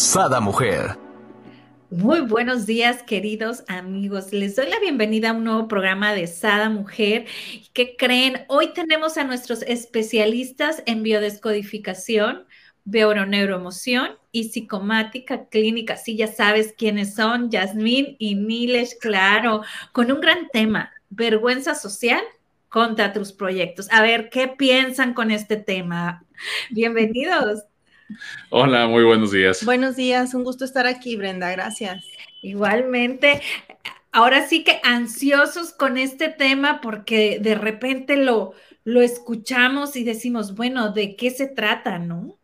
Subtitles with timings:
[0.00, 0.96] Sada Mujer.
[1.90, 4.32] Muy buenos días, queridos amigos.
[4.32, 7.26] Les doy la bienvenida a un nuevo programa de Sada Mujer.
[7.74, 8.46] ¿Qué creen?
[8.48, 12.46] Hoy tenemos a nuestros especialistas en biodescodificación,
[12.86, 15.98] neuroemoción y psicomática clínica.
[15.98, 22.22] Sí, ya sabes quiénes son, Yasmín y Nilesh, claro, con un gran tema, vergüenza social
[22.70, 23.86] contra tus proyectos.
[23.92, 26.24] A ver, ¿qué piensan con este tema?
[26.70, 27.64] Bienvenidos.
[28.50, 29.64] Hola, muy buenos días.
[29.64, 32.04] Buenos días, un gusto estar aquí, Brenda, gracias.
[32.42, 33.40] Igualmente.
[34.12, 40.54] Ahora sí que ansiosos con este tema porque de repente lo, lo escuchamos y decimos,
[40.56, 42.36] bueno, ¿de qué se trata, no?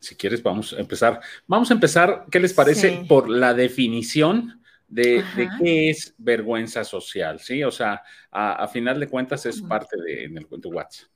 [0.00, 1.20] Si quieres, vamos a empezar.
[1.46, 3.04] Vamos a empezar, ¿qué les parece?
[3.08, 4.57] Por la definición
[4.88, 5.22] de,
[5.60, 7.62] qué es vergüenza social, ¿sí?
[7.62, 11.08] O sea, a, final de cuentas es parte de, en el cuento WhatsApp.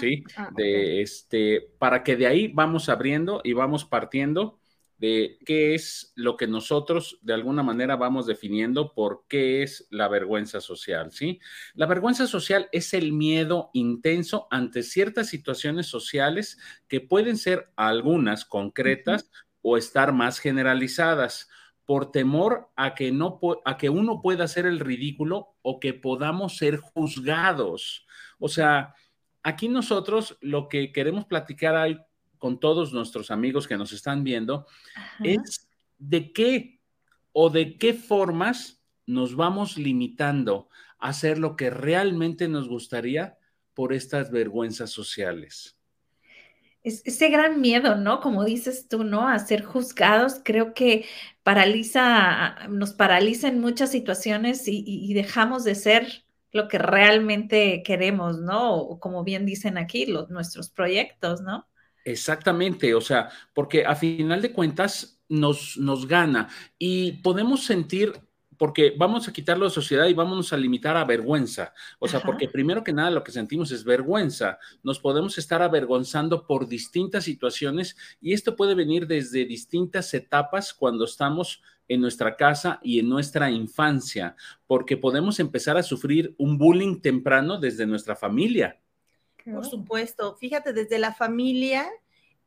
[0.00, 0.24] ¿sí?
[0.36, 4.58] Ah, de este, para que de ahí vamos abriendo y vamos partiendo
[4.96, 10.08] de qué es lo que nosotros de alguna manera vamos definiendo por qué es la
[10.08, 11.40] vergüenza social, ¿sí?
[11.74, 18.44] La vergüenza social es el miedo intenso ante ciertas situaciones sociales que pueden ser algunas
[18.44, 19.30] concretas
[19.62, 21.48] o estar más generalizadas
[21.90, 26.56] por temor a que no a que uno pueda hacer el ridículo o que podamos
[26.56, 28.06] ser juzgados.
[28.38, 28.94] O sea,
[29.42, 32.06] aquí nosotros lo que queremos platicar
[32.38, 34.68] con todos nuestros amigos que nos están viendo
[35.24, 35.68] es
[35.98, 36.80] de qué
[37.32, 40.68] o de qué formas nos vamos limitando
[41.00, 43.36] a hacer lo que realmente nos gustaría
[43.74, 45.79] por estas vergüenzas sociales.
[46.82, 48.20] Ese gran miedo, ¿no?
[48.20, 49.28] Como dices tú, ¿no?
[49.28, 51.06] A ser juzgados, creo que
[51.42, 58.74] paraliza, nos paraliza en muchas situaciones y dejamos de ser lo que realmente queremos, ¿no?
[58.74, 61.66] O como bien dicen aquí, los, nuestros proyectos, ¿no?
[62.04, 66.48] Exactamente, o sea, porque a final de cuentas nos, nos gana
[66.78, 68.12] y podemos sentir
[68.60, 71.72] porque vamos a quitarlo de sociedad y vamos a limitar a vergüenza.
[71.98, 74.58] O sea, porque primero que nada lo que sentimos es vergüenza.
[74.82, 81.06] Nos podemos estar avergonzando por distintas situaciones y esto puede venir desde distintas etapas cuando
[81.06, 87.00] estamos en nuestra casa y en nuestra infancia, porque podemos empezar a sufrir un bullying
[87.00, 88.78] temprano desde nuestra familia.
[89.42, 91.88] Por supuesto, fíjate, desde la familia,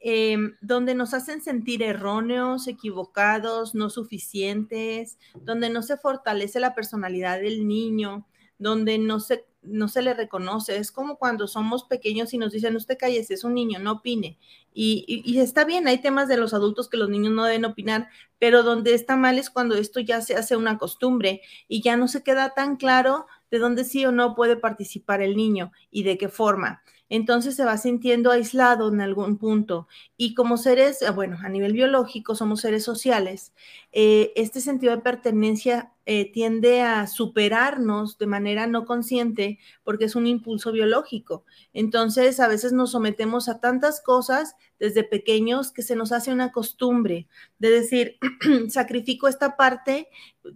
[0.04, 7.40] em, donde nos hacen sentir erróneos, equivocados, no suficientes, donde no se fortalece la personalidad
[7.40, 8.28] del niño,
[8.60, 10.78] donde no se no se le reconoce.
[10.78, 14.38] Es como cuando somos pequeños y nos dicen, usted cállese, es un niño, no opine.
[14.74, 18.10] Y, está bien, hay temas de los adultos que los niños no deben opinar,
[18.40, 22.08] pero donde está mal es cuando esto ya se hace una costumbre y ya no
[22.08, 26.18] se queda tan claro de dónde sí o no puede participar el niño y de
[26.18, 26.82] qué forma
[27.14, 29.88] entonces se va sintiendo aislado en algún punto.
[30.18, 33.54] Y como seres, bueno, a nivel biológico somos seres sociales,
[33.92, 40.16] eh, este sentido de pertenencia eh, tiende a superarnos de manera no consciente porque es
[40.16, 41.46] un impulso biológico.
[41.74, 46.52] Entonces, a veces nos sometemos a tantas cosas desde pequeños que se nos hace una
[46.52, 47.28] costumbre
[47.58, 48.18] de decir,
[48.68, 50.10] sacrifico esta parte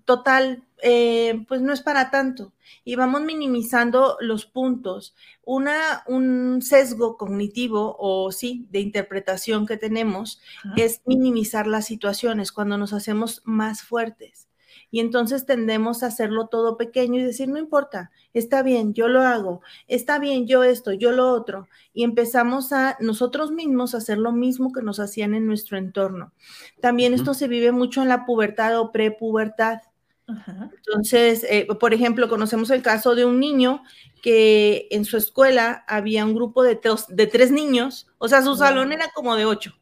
[0.03, 2.53] total, eh, pues no es para tanto.
[2.83, 5.15] Y vamos minimizando los puntos.
[5.45, 10.41] Una, un sesgo cognitivo o sí, de interpretación que tenemos
[10.75, 14.46] es minimizar las situaciones cuando nos hacemos más fuertes
[14.89, 19.21] y entonces tendemos a hacerlo todo pequeño y decir, no importa, está bien, yo lo
[19.21, 24.17] hago, está bien, yo esto, yo lo otro, y empezamos a nosotros mismos a hacer
[24.17, 26.31] lo mismo que nos hacían en nuestro entorno.
[26.79, 29.79] También esto se vive mucho en la pubertad o prepubertad.
[30.27, 33.83] Entonces, eh, por ejemplo, conocemos el caso de un niño
[34.21, 36.79] que en su escuela había un grupo de,
[37.09, 39.77] de tres niños, o sea, su salón era como de ocho,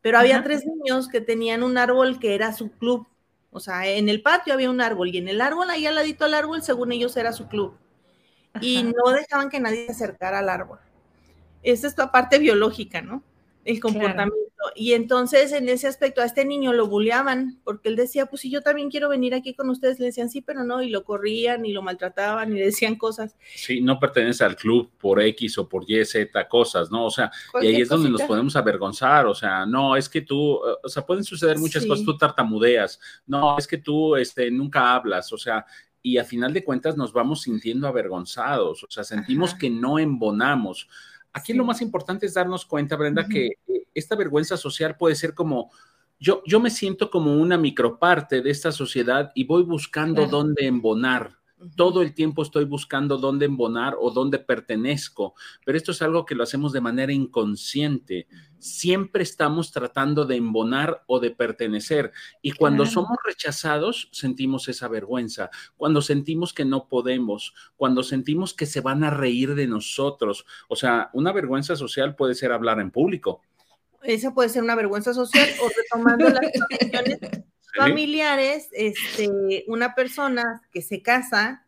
[0.00, 3.06] pero había tres niños que tenían un árbol que era su club
[3.50, 6.24] o sea, en el patio había un árbol y en el árbol, ahí al ladito
[6.24, 7.76] al árbol, según ellos era su club.
[8.60, 10.78] Y no dejaban que nadie se acercara al árbol.
[11.62, 13.22] Esa es tu parte biológica, ¿no?
[13.64, 14.49] El comportamiento.
[14.74, 18.50] Y entonces en ese aspecto a este niño lo bulleaban porque él decía, pues si
[18.50, 21.64] yo también quiero venir aquí con ustedes, le decían sí, pero no, y lo corrían
[21.64, 23.36] y lo maltrataban y le decían cosas.
[23.54, 27.06] Sí, no pertenece al club por X o por Y, Z cosas, ¿no?
[27.06, 27.30] O sea,
[27.62, 31.06] y ahí es donde nos podemos avergonzar, o sea, no, es que tú, o sea,
[31.06, 35.64] pueden suceder muchas cosas, tú tartamudeas, no, es que tú este, nunca hablas, o sea,
[36.02, 40.88] y a final de cuentas nos vamos sintiendo avergonzados, o sea, sentimos que no embonamos.
[41.32, 45.34] Aquí lo más importante es darnos cuenta, Brenda, que eh, esta vergüenza social puede ser
[45.34, 45.70] como,
[46.18, 51.39] yo, yo me siento como una microparte de esta sociedad y voy buscando dónde embonar.
[51.76, 55.34] Todo el tiempo estoy buscando dónde embonar o dónde pertenezco,
[55.64, 58.26] pero esto es algo que lo hacemos de manera inconsciente.
[58.58, 62.12] Siempre estamos tratando de embonar o de pertenecer
[62.42, 68.66] y cuando somos rechazados sentimos esa vergüenza, cuando sentimos que no podemos, cuando sentimos que
[68.66, 70.46] se van a reír de nosotros.
[70.68, 73.42] O sea, una vergüenza social puede ser hablar en público.
[74.02, 76.40] Esa puede ser una vergüenza social o retomando las
[77.74, 81.66] familiares, este, una persona que se casa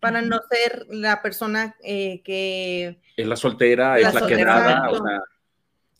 [0.00, 3.00] para no ser la persona eh, que...
[3.16, 5.22] Es la soltera, es la quebrada, o sea,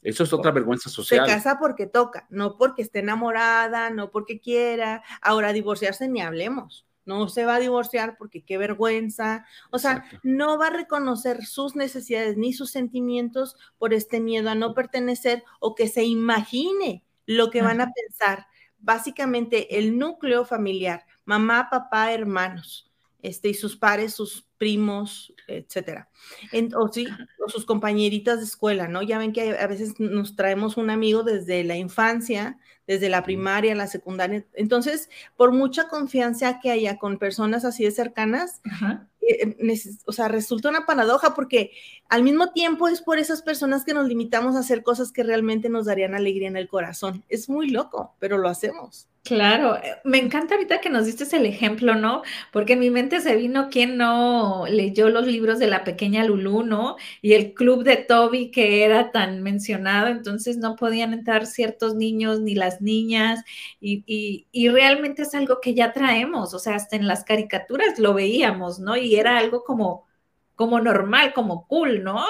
[0.06, 1.26] eso es otra vergüenza social.
[1.26, 5.02] Se casa porque toca, no porque esté enamorada, no porque quiera.
[5.20, 6.87] Ahora, divorciarse ni hablemos.
[7.04, 9.44] No se va a divorciar porque qué vergüenza.
[9.72, 14.54] O sea, no va a reconocer sus necesidades ni sus sentimientos por este miedo a
[14.54, 18.46] no pertenecer o que se imagine lo que van a pensar
[18.78, 22.90] básicamente el núcleo familiar, mamá, papá, hermanos,
[23.23, 26.08] este, y sus pares, sus primos, etcétera.
[26.76, 27.06] o, sí,
[27.44, 29.02] o sus compañeritas de escuela, ¿no?
[29.02, 33.75] Ya ven que a veces nos traemos un amigo desde la infancia, desde la primaria,
[33.75, 34.44] la secundaria.
[34.55, 38.61] Entonces, por mucha confianza que haya con personas así de cercanas,
[39.29, 39.56] eh,
[40.05, 41.73] o sea, resulta una paradoja porque
[42.09, 45.69] al mismo tiempo es por esas personas que nos limitamos a hacer cosas que realmente
[45.69, 47.25] nos darían alegría en el corazón.
[47.29, 49.09] Es muy loco, pero lo hacemos.
[49.26, 52.23] Claro, eh, me encanta ahorita que nos diste el ejemplo, ¿no?
[52.52, 56.62] Porque en mi mente se vino quien no leyó los libros de la pequeña Lulú,
[56.62, 56.94] ¿no?
[57.23, 62.40] Y el club de Toby que era tan mencionado, entonces no podían entrar ciertos niños
[62.40, 63.43] ni las niñas,
[63.81, 64.05] y,
[64.52, 68.78] y realmente es algo que ya traemos, o sea, hasta en las caricaturas lo veíamos,
[68.78, 68.96] ¿no?
[68.96, 70.06] Y era algo como,
[70.55, 72.25] como normal, como cool, ¿no?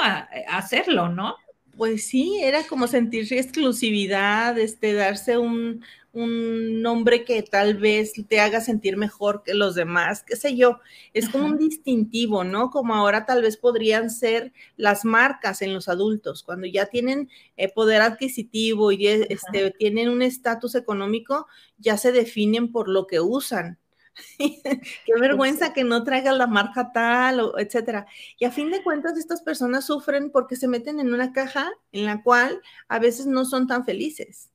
[0.49, 1.37] hacerlo, ¿no?
[1.77, 5.85] Pues sí, era como sentir exclusividad, este, darse un,
[6.17, 10.81] un nombre que tal vez te haga sentir mejor que los demás, qué sé yo,
[11.13, 12.71] es como un distintivo, ¿no?
[12.71, 17.29] Como ahora tal vez podrían ser las marcas en los adultos, cuando ya tienen
[17.59, 21.47] eh, poder adquisitivo y este, tienen un estatus económico,
[21.77, 23.79] ya se definen por lo que usan.
[24.39, 28.07] Qué vergüenza que no traiga la marca tal, etcétera.
[28.39, 32.07] Y a fin de cuentas, estas personas sufren porque se meten en una caja en
[32.07, 34.49] la cual a veces no son tan felices.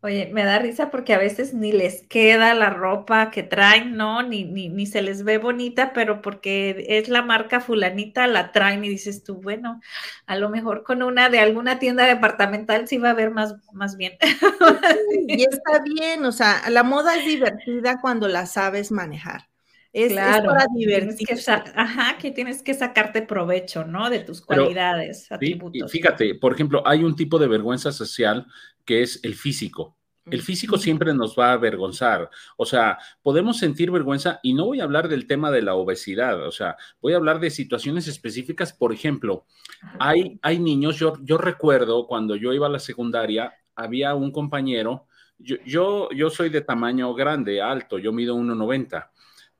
[0.00, 4.22] Oye, me da risa porque a veces ni les queda la ropa que traen, ¿no?
[4.22, 8.84] Ni, ni, ni, se les ve bonita, pero porque es la marca fulanita, la traen
[8.84, 9.80] y dices tú, bueno,
[10.26, 13.96] a lo mejor con una de alguna tienda departamental sí va a ver más, más
[13.96, 14.12] bien.
[15.26, 19.47] y está bien, o sea, la moda es divertida cuando la sabes manejar.
[19.98, 21.50] Es, claro, para divertirse.
[21.50, 24.08] ajá, que tienes que sacarte provecho, ¿no?
[24.08, 25.90] De tus cualidades, atributos.
[25.90, 28.46] fíjate, por ejemplo, hay un tipo de vergüenza social
[28.84, 29.96] que es el físico.
[30.30, 32.30] El físico siempre nos va a avergonzar.
[32.56, 36.46] O sea, podemos sentir vergüenza y no voy a hablar del tema de la obesidad.
[36.46, 38.72] O sea, voy a hablar de situaciones específicas.
[38.72, 39.46] Por ejemplo,
[39.98, 45.06] hay, hay niños, yo, yo recuerdo cuando yo iba a la secundaria, había un compañero,
[45.38, 49.08] yo, yo, yo soy de tamaño grande, alto, yo mido 1,90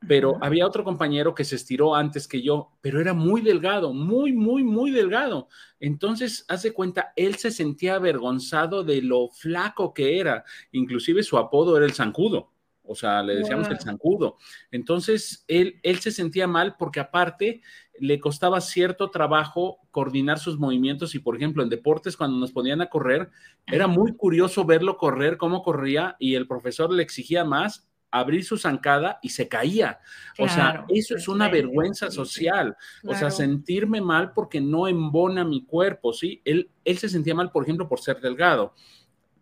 [0.07, 4.33] pero había otro compañero que se estiró antes que yo, pero era muy delgado, muy,
[4.33, 5.49] muy, muy delgado.
[5.81, 11.77] Entonces, hace cuenta, él se sentía avergonzado de lo flaco que era, inclusive su apodo
[11.77, 12.53] era el zancudo.
[12.89, 14.37] O sea, le decíamos el zancudo.
[14.71, 17.61] Entonces, él, él se sentía mal porque aparte
[18.01, 22.81] le costaba cierto trabajo coordinar sus movimientos y, por ejemplo, en deportes, cuando nos ponían
[22.81, 23.31] a correr,
[23.67, 28.57] era muy curioso verlo correr, cómo corría y el profesor le exigía más abrir su
[28.57, 30.01] zancada y se caía.
[30.39, 32.77] o sea, eso es una vergüenza social.
[33.05, 36.41] O sea, sentirme mal porque no embona mi cuerpo, ¿sí?
[36.45, 38.75] Él, él se sentía mal, por ejemplo, por ser delgado.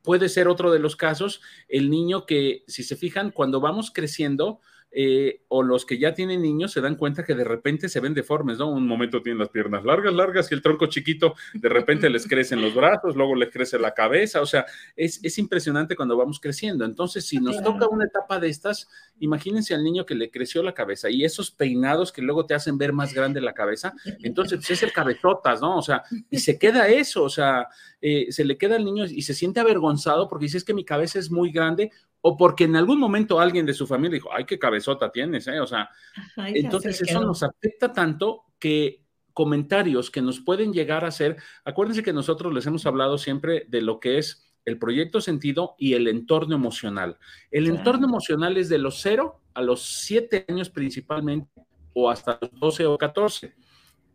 [0.02, 4.61] Puede ser otro de los casos, el niño que, si se fijan, cuando vamos creciendo,
[4.99, 8.15] eh, o los que ya tienen niños se dan cuenta que de repente se ven
[8.15, 8.71] deformes, ¿no?
[8.71, 12.62] Un momento tienen las piernas largas, largas y el tronco chiquito, de repente les crecen
[12.62, 14.65] los brazos, luego les crece la cabeza, o sea,
[14.97, 16.87] es, es impresionante cuando vamos creciendo.
[16.87, 18.88] Entonces, si nos toca una etapa de estas,
[19.21, 22.79] imagínense al niño que le creció la cabeza y esos peinados que luego te hacen
[22.79, 25.76] ver más grande la cabeza, entonces pues, es el cabezotas, ¿no?
[25.76, 27.69] O sea, y se queda eso, o sea,
[28.00, 30.87] eh, se le queda al niño y se siente avergonzado porque dice es que mi
[30.87, 31.91] cabeza es muy grande
[32.28, 35.61] o porque en algún momento alguien de su familia dijo, ay, qué cabezota tienes, ¿eh?
[35.61, 35.88] O sea,
[36.37, 42.12] entonces eso nos afecta tanto que comentarios que nos pueden llegar a ser, acuérdense que
[42.12, 46.56] nosotros les hemos hablado siempre de lo que es el proyecto sentido y el entorno
[46.56, 47.16] emocional.
[47.52, 51.49] El entorno emocional es de los 0 a los 7 años principalmente
[51.92, 53.54] o hasta los 12 o 14.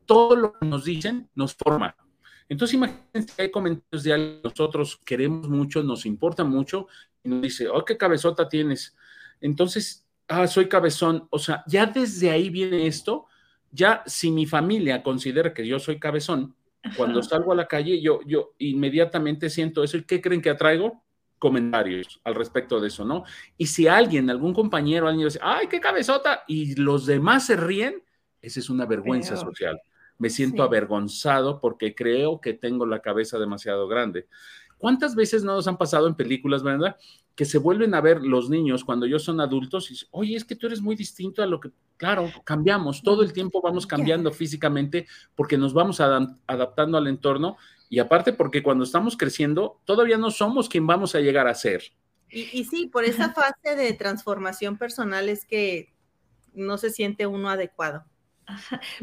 [0.05, 1.95] Todo lo que nos dicen nos forma.
[2.49, 6.87] Entonces imagínense que hay comentarios de alguien que nosotros queremos mucho, nos importa mucho
[7.23, 8.95] y nos dice, oh, qué cabezota tienes.
[9.39, 11.27] Entonces, ah, soy cabezón.
[11.29, 13.25] O sea, ya desde ahí viene esto.
[13.71, 16.55] Ya si mi familia considera que yo soy cabezón,
[16.97, 19.97] cuando salgo a la calle, yo, yo inmediatamente siento eso.
[19.97, 21.03] ¿Y qué creen que atraigo?
[21.37, 23.23] Comentarios al respecto de eso, ¿no?
[23.57, 28.03] Y si alguien, algún compañero, alguien dice, ay, qué cabezota, y los demás se ríen,
[28.41, 29.79] esa es una vergüenza social.
[30.17, 34.27] Me siento avergonzado porque creo que tengo la cabeza demasiado grande.
[34.81, 36.95] ¿Cuántas veces no nos han pasado en películas, verdad?
[37.35, 40.43] Que se vuelven a ver los niños cuando ellos son adultos y dicen, oye, es
[40.43, 44.31] que tú eres muy distinto a lo que, claro, cambiamos, todo el tiempo vamos cambiando
[44.31, 47.57] físicamente porque nos vamos adaptando al entorno
[47.89, 51.83] y aparte porque cuando estamos creciendo todavía no somos quien vamos a llegar a ser.
[52.27, 55.93] Y, y sí, por esa fase de transformación personal es que
[56.55, 58.03] no se siente uno adecuado.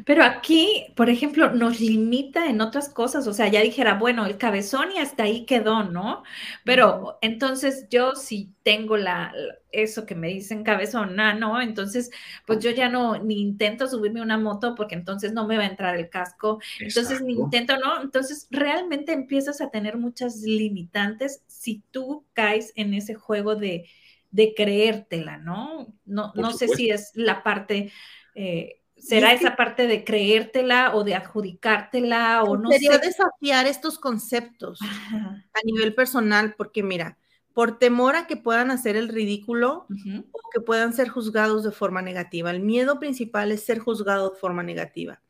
[0.04, 4.38] Pero aquí, por ejemplo, nos limita en otras cosas, o sea, ya dijera, bueno, el
[4.38, 6.22] cabezón y hasta ahí quedó, ¿no?
[6.64, 9.32] Pero entonces yo si tengo la,
[9.70, 11.60] eso que me dicen cabezón, ah, ¿no?
[11.60, 12.10] Entonces,
[12.46, 15.68] pues yo ya no, ni intento subirme una moto porque entonces no me va a
[15.68, 18.02] entrar el casco, entonces ni intento, ¿no?
[18.02, 23.88] Entonces realmente empiezas a tener muchas limitantes si tú caes en ese juego de,
[24.30, 25.94] de creértela, ¿no?
[26.04, 27.92] No, no sé si es la parte...
[28.34, 34.80] Eh, ¿Será esa parte de creértela o de adjudicártela o no sería desafiar estos conceptos
[34.82, 37.18] a nivel personal, porque mira,
[37.52, 39.86] por temor a que puedan hacer el ridículo
[40.32, 42.50] o que puedan ser juzgados de forma negativa.
[42.50, 45.20] El miedo principal es ser juzgado de forma negativa.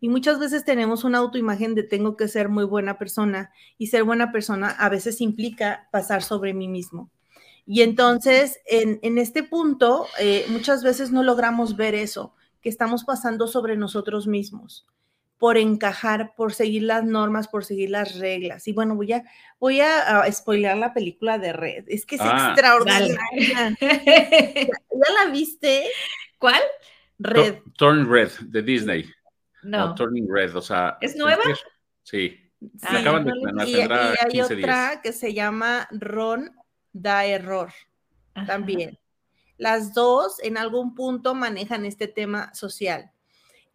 [0.00, 4.04] Y muchas veces tenemos una autoimagen de tengo que ser muy buena persona y ser
[4.04, 7.10] buena persona a veces implica pasar sobre mí mismo.
[7.66, 13.46] Y entonces, en, este punto, eh, muchas veces no logramos ver eso que estamos pasando
[13.46, 14.86] sobre nosotros mismos
[15.42, 18.68] por encajar, por seguir las normas, por seguir las reglas.
[18.68, 19.24] Y bueno, voy a,
[19.58, 21.86] voy a, spoilear la película de Red.
[21.88, 23.18] Es que es ah, extraordinaria.
[23.80, 25.88] ¿Ya, la viste?
[26.38, 26.60] ¿Cuál?
[27.18, 27.56] Red.
[27.76, 29.10] Turn Red, de Disney.
[29.64, 29.96] No.
[29.96, 30.96] Turning Red, o sea.
[31.00, 31.42] ¿Es nueva?
[32.04, 32.38] sí.
[32.80, 33.32] acaban de
[33.66, 36.52] y, y, hay otra que se llama Ron
[36.92, 37.72] da error.
[38.46, 38.96] También.
[39.62, 43.12] Las dos en algún punto manejan este tema social.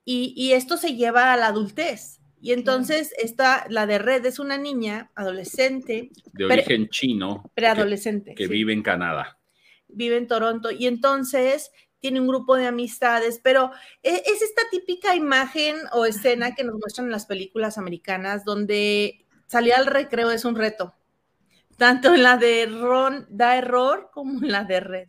[0.04, 2.20] Y, esto se lleva a la adultez.
[2.42, 6.10] Y entonces esta, la de Red es una niña, adolescente.
[6.34, 7.50] De origen chino.
[7.56, 8.36] Preadolescente.
[8.36, 9.40] Que, vive en Canadá.
[9.88, 10.72] Vive en Toronto.
[10.72, 13.72] Y entonces tiene un grupo de amistades, pero
[14.04, 19.26] e, es, esta típica imagen o escena que nos muestran en las películas americanas donde
[19.46, 20.96] salir al recreo es un reto.
[21.78, 25.08] Tanto en la de Ron da error como en la de Red.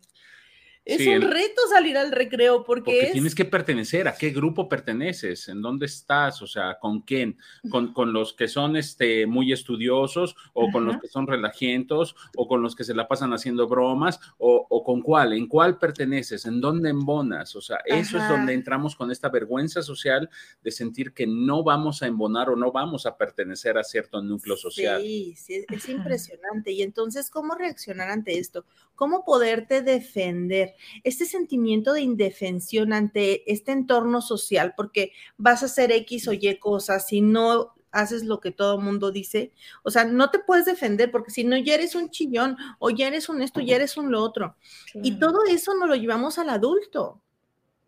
[0.85, 5.47] Es un reto salir al recreo porque, tienes que pertenecer, ¿a qué grupo perteneces?
[5.47, 6.41] ¿En dónde estás?
[6.41, 7.37] O sea, ¿con quién?
[7.69, 12.47] ¿Con, con los que son este, muy estudiosos o con los que son relajientos o
[12.47, 15.33] con los que se la pasan haciendo bromas o, o con cuál?
[15.33, 16.45] ¿En cuál perteneces?
[16.45, 17.55] ¿En dónde embonas?
[17.55, 20.29] O sea, eso es donde entramos con esta vergüenza social
[20.63, 24.57] de sentir que no vamos a embonar o no vamos a pertenecer a cierto núcleo
[24.57, 25.01] social.
[25.01, 26.71] Sí, sí, es impresionante.
[26.71, 28.65] Y entonces, ¿cómo reaccionar ante esto?
[28.95, 30.75] ¿Cómo poderte defender?
[31.03, 36.57] Este sentimiento de indefensión ante este entorno social, porque vas a hacer X o Y
[36.59, 39.51] cosas si no haces lo que todo el mundo dice.
[39.83, 43.07] O sea, no te puedes defender porque si no, ya eres un chillón o ya
[43.07, 44.55] eres un esto, ya eres un lo otro.
[44.93, 47.21] Y todo eso nos lo llevamos al adulto.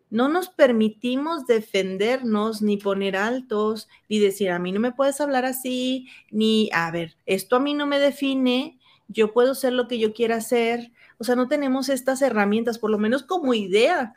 [0.09, 5.45] No nos permitimos defendernos ni poner altos, ni decir, a mí no me puedes hablar
[5.45, 9.99] así, ni, a ver, esto a mí no me define, yo puedo ser lo que
[9.99, 14.15] yo quiera hacer, o sea, no tenemos estas herramientas, por lo menos como idea.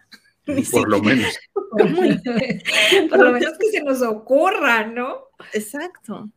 [0.73, 1.38] Por lo menos.
[3.11, 5.28] por lo menos que se nos ocurra, ¿no?
[5.52, 6.30] Exacto.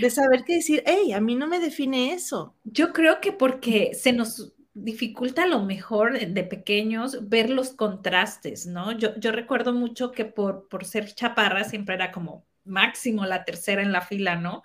[0.00, 2.56] De saber qué decir, hey, a mí no me define eso.
[2.64, 8.66] Yo creo que porque se nos dificulta a lo mejor de pequeños ver los contrastes,
[8.66, 8.90] ¿no?
[8.90, 13.82] Yo, yo recuerdo mucho que por, por ser chaparra siempre era como máximo la tercera
[13.82, 14.62] en la fila, ¿no?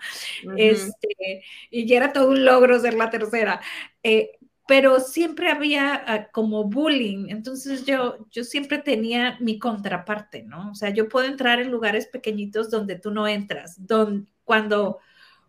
[0.58, 3.62] este, y ya era todo un logro ser la tercera.
[4.02, 4.32] Eh,
[4.68, 10.72] pero siempre había ah, como bullying, entonces yo, yo siempre tenía mi contraparte, ¿no?
[10.72, 15.00] O sea, yo puedo entrar en lugares pequeñitos donde tú no entras, donde, cuando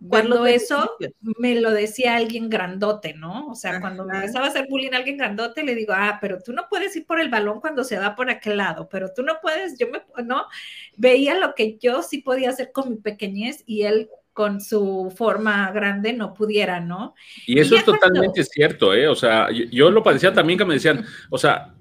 [0.09, 0.97] cuando eso
[1.39, 3.49] me lo decía alguien grandote, ¿no?
[3.49, 6.41] O sea, cuando me empezaba a hacer bullying a alguien grandote, le digo, ah, pero
[6.41, 9.23] tú no puedes ir por el balón cuando se va por aquel lado, pero tú
[9.23, 10.45] no puedes, yo me, ¿no?
[10.97, 15.71] Veía lo que yo sí podía hacer con mi pequeñez y él con su forma
[15.71, 17.15] grande no pudiera, ¿no?
[17.47, 19.07] Y eso es totalmente cierto, ¿eh?
[19.07, 21.73] O sea, yo, lo padecía también que me decían, o sea,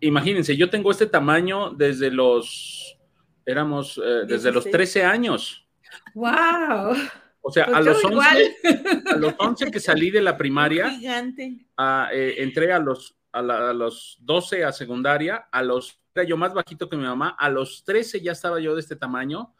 [0.00, 2.98] imagínense, yo tengo este tamaño desde los,
[3.46, 5.66] éramos, eh, desde los 13 años.
[6.14, 6.94] ¡Wow!
[7.40, 8.56] O sea, pues a, los 11,
[9.06, 10.92] a los 11 que salí de la primaria,
[12.12, 16.86] eh, entré a los, a, los 12 a secundaria, a los, era yo más bajito
[16.90, 19.54] que mi mamá, a los 13 ya estaba yo de este tamaño.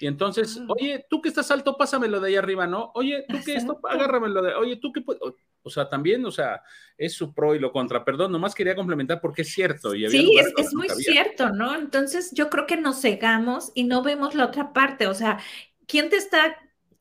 [0.00, 0.66] Y entonces, ah.
[0.68, 2.90] oye, tú que estás alto, pásamelo de ahí arriba, ¿no?
[2.94, 5.04] Oye, tú que esto, agárramelo de, oye, tú que
[5.62, 6.62] o sea, también, o sea,
[6.96, 8.04] es su pro y lo contra.
[8.04, 9.94] Perdón, nomás quería complementar porque es cierto.
[9.94, 11.76] Y sí, es, es muy cierto, ¿no?
[11.76, 15.06] Entonces, yo creo que nos cegamos y no vemos la otra parte.
[15.06, 15.38] O sea,
[15.86, 16.56] ¿quién te está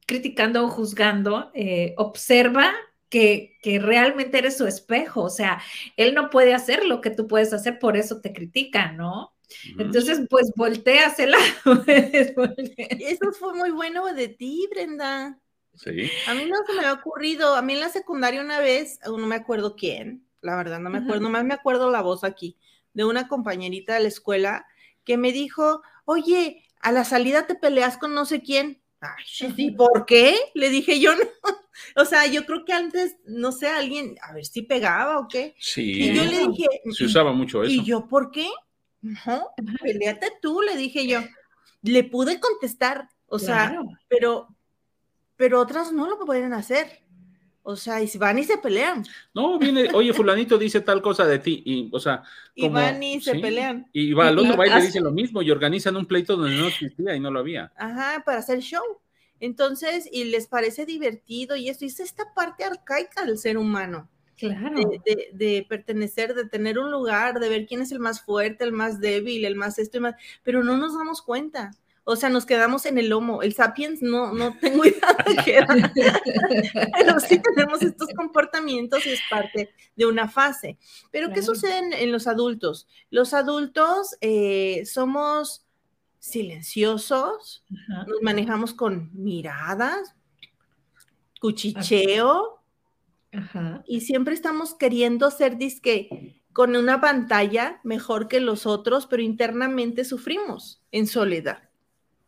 [0.09, 2.73] criticando o juzgando, eh, observa
[3.09, 5.61] que, realmente eres su espejo, o sea,
[5.97, 9.35] él no puede hacer lo que tú puedes hacer, por eso te critica, ¿no?
[9.77, 11.83] Entonces, pues voltea a lado.
[11.87, 15.39] Eso fue muy bueno de ti, Brenda.
[15.75, 16.09] Sí.
[16.27, 19.17] A mí no se me ha ocurrido, a mí en la secundaria una vez, no
[19.17, 22.57] me acuerdo quién, la verdad, no me acuerdo, nomás me acuerdo la voz aquí,
[22.93, 24.65] de una compañerita de la escuela
[25.05, 28.81] que me dijo, oye, a la salida te peleas con no sé quién.
[29.01, 30.35] Ay, sí, ¿por qué?
[30.53, 31.23] Le dije yo, no.
[31.95, 35.55] O sea, yo creo que antes, no sé, alguien, a ver si pegaba o qué.
[35.57, 36.09] Sí.
[36.09, 36.67] Y yo le dije.
[36.91, 37.71] Se usaba mucho eso.
[37.71, 38.47] Y yo, ¿por qué?
[39.01, 39.49] No,
[39.81, 41.21] peleate tú, le dije yo.
[41.81, 44.47] Le pude contestar, o sea, pero,
[45.35, 47.03] pero otras no lo pueden hacer.
[47.61, 49.05] O sea, y si van y se pelean.
[49.33, 52.23] No, viene, oye, fulanito dice tal cosa de ti, y, o sea,
[52.55, 53.87] y van y se pelean.
[53.93, 56.57] Y va al otro va y le dice lo mismo, y organizan un pleito donde
[56.57, 57.71] no existía y no lo había.
[57.75, 58.83] Ajá, para hacer show.
[59.39, 64.09] Entonces, y les parece divertido, y esto es esta parte arcaica del ser humano.
[64.39, 64.79] Claro.
[65.05, 68.71] De, de, pertenecer, de tener un lugar, de ver quién es el más fuerte, el
[68.71, 71.71] más débil, el más esto y más, pero no nos damos cuenta.
[72.11, 73.43] O sea, nos quedamos en el lomo.
[73.43, 75.67] El sapiens no, no tengo idea de qué era.
[76.97, 80.79] Pero sí tenemos estos comportamientos y es parte de una fase.
[81.11, 82.87] Pero ¿qué sucede en, los adultos?
[83.11, 85.67] Los adultos eh, somos
[86.17, 90.15] silenciosos, nos manejamos con miradas,
[91.39, 92.58] cuchicheo,
[93.85, 100.03] y siempre estamos queriendo ser disque con una pantalla mejor que los otros, pero internamente
[100.03, 101.69] sufrimos en soledad.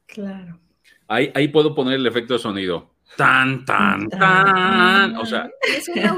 [0.05, 0.59] Claro.
[1.07, 2.90] Ahí, ahí puedo poner el efecto de sonido.
[3.17, 5.15] Tan, tan, tan.
[5.17, 6.17] O sea, es una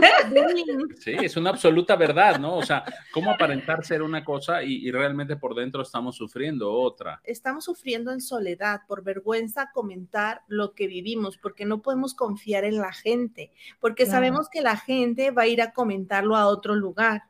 [0.99, 2.55] sí, es una absoluta verdad, ¿no?
[2.55, 7.19] O sea, cómo aparentar ser una cosa y, realmente por dentro estamos sufriendo otra.
[7.23, 12.77] Estamos sufriendo en soledad, por vergüenza comentar lo que vivimos, porque no podemos confiar en
[12.77, 17.23] la gente, porque sabemos que la gente va a ir a comentarlo a otro lugar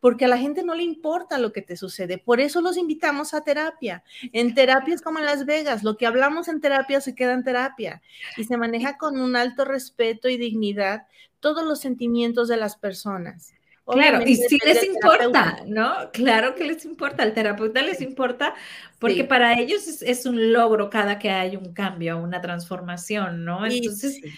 [0.00, 2.18] porque a la gente no le importa lo que te sucede.
[2.18, 4.02] Por eso los invitamos a terapia.
[4.32, 8.02] En terapias como en Las Vegas, lo que hablamos en terapia se queda en terapia
[8.36, 11.06] y se maneja con un alto respeto y dignidad
[11.38, 13.54] todos los sentimientos de las personas.
[13.86, 16.10] claro, y sí les importa, ¿no?
[16.12, 18.54] Claro que les importa, al terapeuta les importa,
[18.98, 23.66] porque para ellos es, un logro cada que hay un cambio, una transformación, ¿no?
[23.66, 24.32] Entonces, Sí,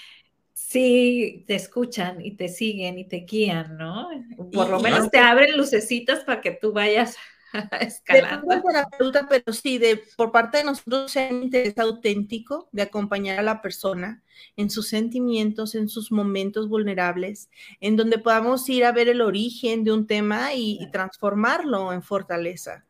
[0.73, 4.09] te escuchan y te siguen y te guían, ¿no?
[4.53, 7.17] Por lo menos te abren lucecitas para que tú vayas
[7.81, 8.63] escalando.
[8.63, 13.43] terapeuta, pero sí, de, por parte de nosotros es un interés auténtico de acompañar a
[13.43, 14.23] la persona
[14.57, 19.85] en sus sentimientos, en sus momentos vulnerables, en donde podamos ir a ver el origen
[19.85, 22.85] de un tema y, y transformarlo en fortaleza.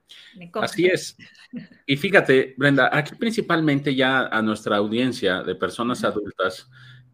[0.55, 1.17] Así es.
[1.87, 6.69] Y fíjate, Brenda, aquí principalmente ya a nuestra audiencia de personas adultas,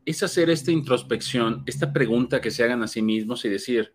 [0.08, 3.92] es hacer esta introspección, esta pregunta que se hagan a sí mismos y decir,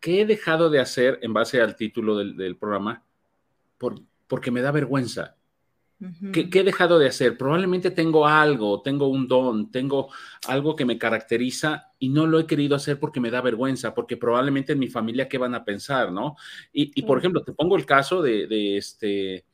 [0.00, 3.04] ¿qué he dejado de hacer en base al título del, programa?
[3.76, 5.36] Por, porque me da vergüenza.
[6.32, 7.36] ¿Qué, he dejado de hacer?
[7.36, 10.08] Probablemente tengo algo, tengo un don, tengo
[10.48, 14.16] algo que me caracteriza y no lo he querido hacer porque me da vergüenza, porque
[14.16, 16.12] probablemente en mi familia, ¿qué van a pensar?
[16.12, 16.36] ¿No?
[16.72, 19.44] Y, por ejemplo, te pongo el caso de, de este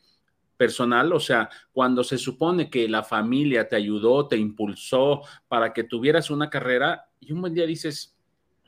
[0.62, 5.82] personal, o sea, cuando se supone que la familia te ayudó, te impulsó para que
[5.82, 8.16] tuvieras una carrera y un buen día dices,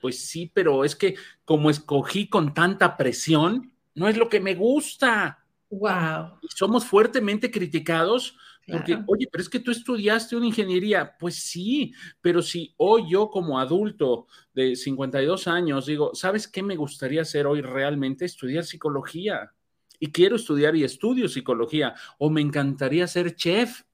[0.01, 4.57] pues sí, pero es que como escogí con tanta presión, no es lo que me
[4.57, 5.39] gusta.
[5.71, 6.41] Wow.
[6.43, 11.17] Y somos fuertemente criticados porque, oye, pero es que tú estudiaste una ingeniería.
[11.17, 16.75] Pues sí, pero si hoy yo como adulto de 52 años digo, ¿sabes qué me
[16.75, 18.25] gustaría hacer hoy realmente?
[18.25, 19.53] Estudiar psicología.
[20.05, 21.95] Y quiero estudiar y estudio psicología.
[22.19, 23.85] O me encantaría ser chef.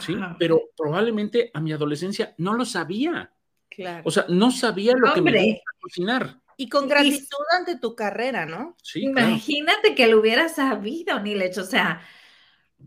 [0.00, 3.32] Sí, pero probablemente a mi adolescencia no lo sabía.
[3.68, 4.02] Claro.
[4.04, 6.40] O sea, no sabía lo que me gusta cocinar.
[6.56, 8.74] Y con gratitud ante tu carrera, ¿no?
[8.82, 9.04] Sí.
[9.04, 12.00] Imagínate que lo hubiera sabido, ni le hecho, o sea,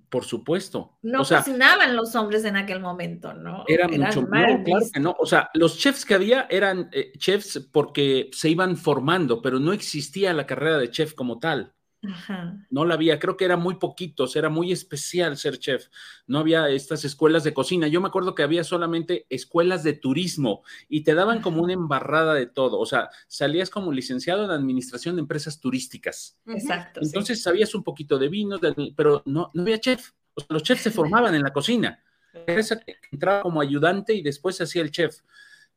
[0.10, 0.98] por supuesto.
[1.02, 3.64] No cocinaban los hombres en aquel momento, ¿no?
[3.66, 5.16] Era mucho no, claro que no.
[5.18, 9.72] O sea, los chefs que había eran eh, chefs porque se iban formando, pero no
[9.72, 11.74] existía la carrera de chef como tal.
[12.70, 15.88] No la había, creo que era muy poquitos, era muy especial ser chef.
[16.28, 17.88] No había estas escuelas de cocina.
[17.88, 22.34] Yo me acuerdo que había solamente escuelas de turismo y te daban como una embarrada
[22.34, 22.80] de todo.
[22.80, 26.38] O sea, salías como licenciado en administración de empresas turísticas.
[26.46, 27.02] Exacto.
[27.04, 28.58] Entonces sabías un poquito de vino,
[28.96, 30.12] pero no, no había chef.
[30.48, 32.02] los chefs se formaban en la cocina.
[33.12, 35.20] Entraba como ayudante y después se hacía el chef.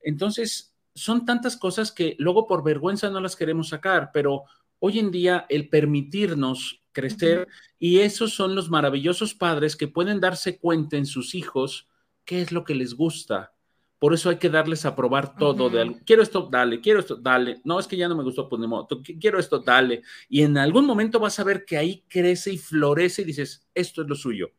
[0.02, 4.44] Entonces, son tantas cosas que luego por vergüenza no las queremos sacar, pero
[4.84, 7.46] hoy en día el permitirnos crecer
[7.78, 11.88] y esos son los maravillosos padres que pueden darse cuenta en sus hijos
[12.24, 13.54] qué es lo que les gusta.
[14.00, 15.70] Por eso hay que darles a probar todo.
[15.70, 17.60] de, quiero esto, dale, quiero esto, dale.
[17.62, 18.88] No, es que ya no me gustó, pues ni modo.
[19.20, 20.02] Quiero esto, dale.
[20.28, 24.02] Y en algún momento vas a ver que ahí crece y florece y dices, esto
[24.02, 24.50] es lo suyo.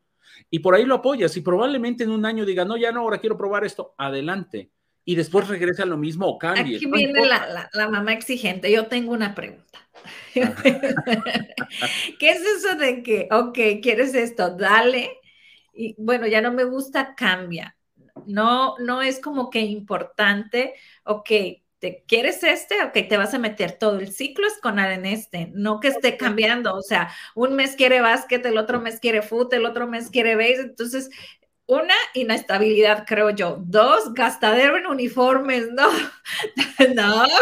[0.48, 3.18] Y por ahí lo apoyas y probablemente en un año diga, no, ya no, ahora
[3.18, 3.94] quiero probar esto.
[3.98, 4.70] Adelante.
[5.04, 6.76] Y después regresa a lo mismo o cambie.
[6.76, 8.72] Aquí viene la, la mamá exigente.
[8.72, 9.64] Yo tengo una pregunta.
[10.34, 15.10] ¿Qué es eso de que, ok, quieres esto, dale?
[15.72, 17.76] Y bueno, ya no me gusta, cambia.
[18.26, 21.30] No, no es como que importante, ok,
[21.78, 22.82] ¿te quieres este?
[22.84, 26.74] Ok, te vas a meter todo el ciclo escolar en este, no que esté cambiando,
[26.74, 30.36] o sea, un mes quiere básquet, el otro mes quiere fútbol, el otro mes quiere
[30.36, 31.10] base, entonces
[31.66, 33.58] una, inestabilidad, creo yo.
[33.64, 35.88] Dos, gastadero en uniformes, no.
[36.94, 37.24] no.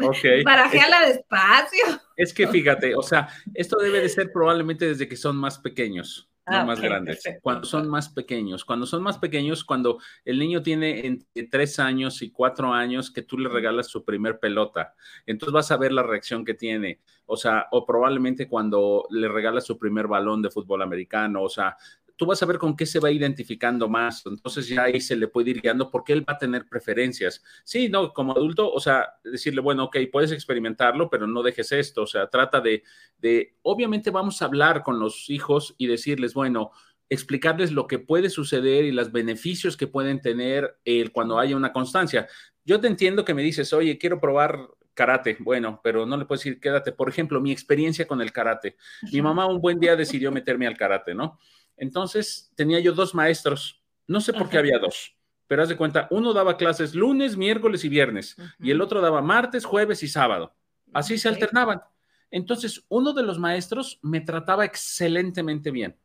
[0.00, 0.44] Ok.
[0.44, 1.84] Barajéala despacio.
[2.16, 6.30] Es que fíjate, o sea, esto debe de ser probablemente desde que son más pequeños.
[6.46, 7.22] no ah, más grandes.
[7.42, 12.22] Cuando son más pequeños, cuando son más pequeños, cuando el niño tiene entre tres años
[12.22, 14.94] y cuatro años que tú le regalas su primer pelota,
[15.26, 17.00] entonces vas a ver la reacción que tiene.
[17.26, 21.76] O sea, o probablemente cuando le regalas su primer balón de fútbol americano, o sea,
[22.18, 24.26] tú vas a ver con qué se va identificando más.
[24.26, 27.42] Entonces ya ahí se le puede ir guiando porque él va a tener preferencias.
[27.64, 32.02] Sí, no, como adulto, o sea, decirle, bueno, ok, puedes experimentarlo, pero no dejes esto.
[32.02, 32.82] O sea, trata de,
[33.18, 36.72] de, obviamente vamos a hablar con los hijos y decirles, bueno,
[37.08, 41.72] explicarles lo que puede suceder y los beneficios que pueden tener el, cuando haya una
[41.72, 42.26] constancia.
[42.64, 45.36] Yo te entiendo que me dices, oye, quiero probar karate.
[45.38, 46.90] Bueno, pero no le puedes decir, quédate.
[46.90, 48.76] Por ejemplo, mi experiencia con el karate.
[49.12, 51.38] Mi mamá un buen día decidió meterme al karate, ¿no?
[51.78, 56.08] Entonces tenía yo dos maestros, no sé por qué había dos, pero haz de cuenta,
[56.10, 60.54] uno daba clases lunes, miércoles y viernes, y el otro daba martes, jueves y sábado.
[60.92, 61.82] Así se alternaban.
[62.30, 65.96] Entonces, uno de los maestros me trataba excelentemente bien.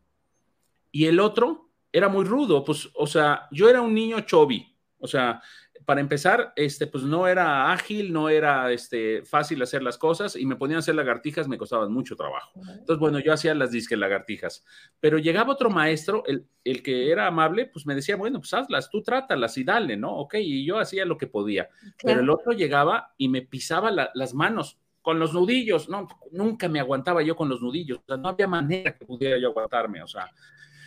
[0.91, 5.07] Y el otro era muy rudo, pues, o sea, yo era un niño chovi, o
[5.07, 5.41] sea,
[5.85, 10.45] para empezar, este, pues no era ágil, no era este, fácil hacer las cosas y
[10.45, 12.51] me ponían a hacer lagartijas, me costaban mucho trabajo.
[12.55, 14.65] Entonces, bueno, yo hacía las disques lagartijas,
[14.99, 18.89] pero llegaba otro maestro, el, el, que era amable, pues me decía, bueno, pues hazlas,
[18.89, 20.15] tú trátalas y dale, ¿no?
[20.15, 21.69] Ok, y yo hacía lo que podía.
[22.01, 26.79] Pero el otro llegaba y me pisaba las manos con los nudillos, no, nunca me
[26.79, 30.07] aguantaba yo con los nudillos, o sea, no había manera que pudiera yo aguantarme, o
[30.07, 30.31] sea,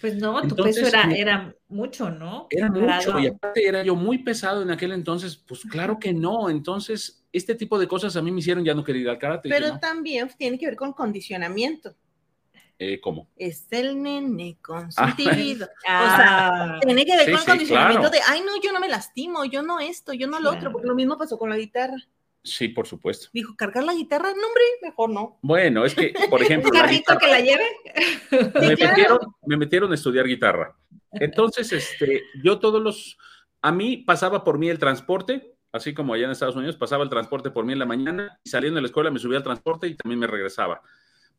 [0.06, 2.46] pues no, tu peso era, era mucho, ¿no?
[2.48, 6.48] Era mucho, y aparte era yo muy pesado en aquel entonces, pues claro que no,
[6.48, 9.48] entonces este tipo de cosas a mí me hicieron ya no querer ir al karate.
[9.48, 11.96] Pero también tiene que ver con condicionamiento.
[12.78, 13.28] Eh, ¿Cómo?
[13.36, 15.66] Es el nene consentido.
[15.88, 16.04] Ah.
[16.04, 19.62] o sea, tiene que ver con condicionamiento de, ay, no, yo no me lastimo, yo
[19.62, 21.96] no esto, yo no lo otro, porque lo mismo pasó con la guitarra.
[22.46, 23.28] Sí, por supuesto.
[23.32, 25.38] Dijo, cargar la guitarra, no, hombre, mejor no.
[25.42, 26.70] Bueno, es que, por ejemplo.
[26.72, 27.64] ¿Un carrito que la lleve?
[28.60, 30.76] Me, metieron, me metieron a estudiar guitarra.
[31.12, 33.18] Entonces, este, yo todos los.
[33.62, 37.10] A mí pasaba por mí el transporte, así como allá en Estados Unidos, pasaba el
[37.10, 39.88] transporte por mí en la mañana y saliendo de la escuela me subía al transporte
[39.88, 40.82] y también me regresaba.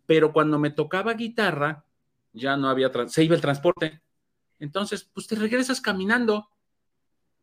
[0.05, 1.85] Pero cuando me tocaba guitarra,
[2.33, 2.91] ya no había.
[3.07, 4.01] Se iba el transporte.
[4.59, 6.49] Entonces, pues te regresas caminando.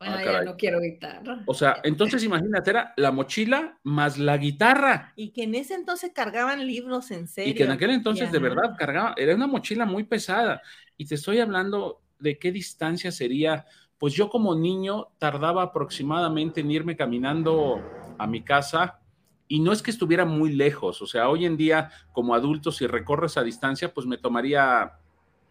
[0.05, 1.43] Ah, ya no quiero guitarra.
[1.47, 5.13] O sea, entonces imagínate, era la mochila más la guitarra.
[5.17, 7.53] Y que en ese entonces cargaban libros en serio.
[7.53, 10.63] Y que en aquel entonces de verdad cargaba, era una mochila muy pesada.
[10.97, 13.67] Y te estoy hablando de qué distancia sería,
[13.99, 17.83] pues yo como niño tardaba aproximadamente en irme caminando
[18.19, 19.01] a mi casa
[19.47, 22.87] y no es que estuviera muy lejos, o sea, hoy en día como adulto si
[22.87, 24.93] recorres a distancia, pues me tomaría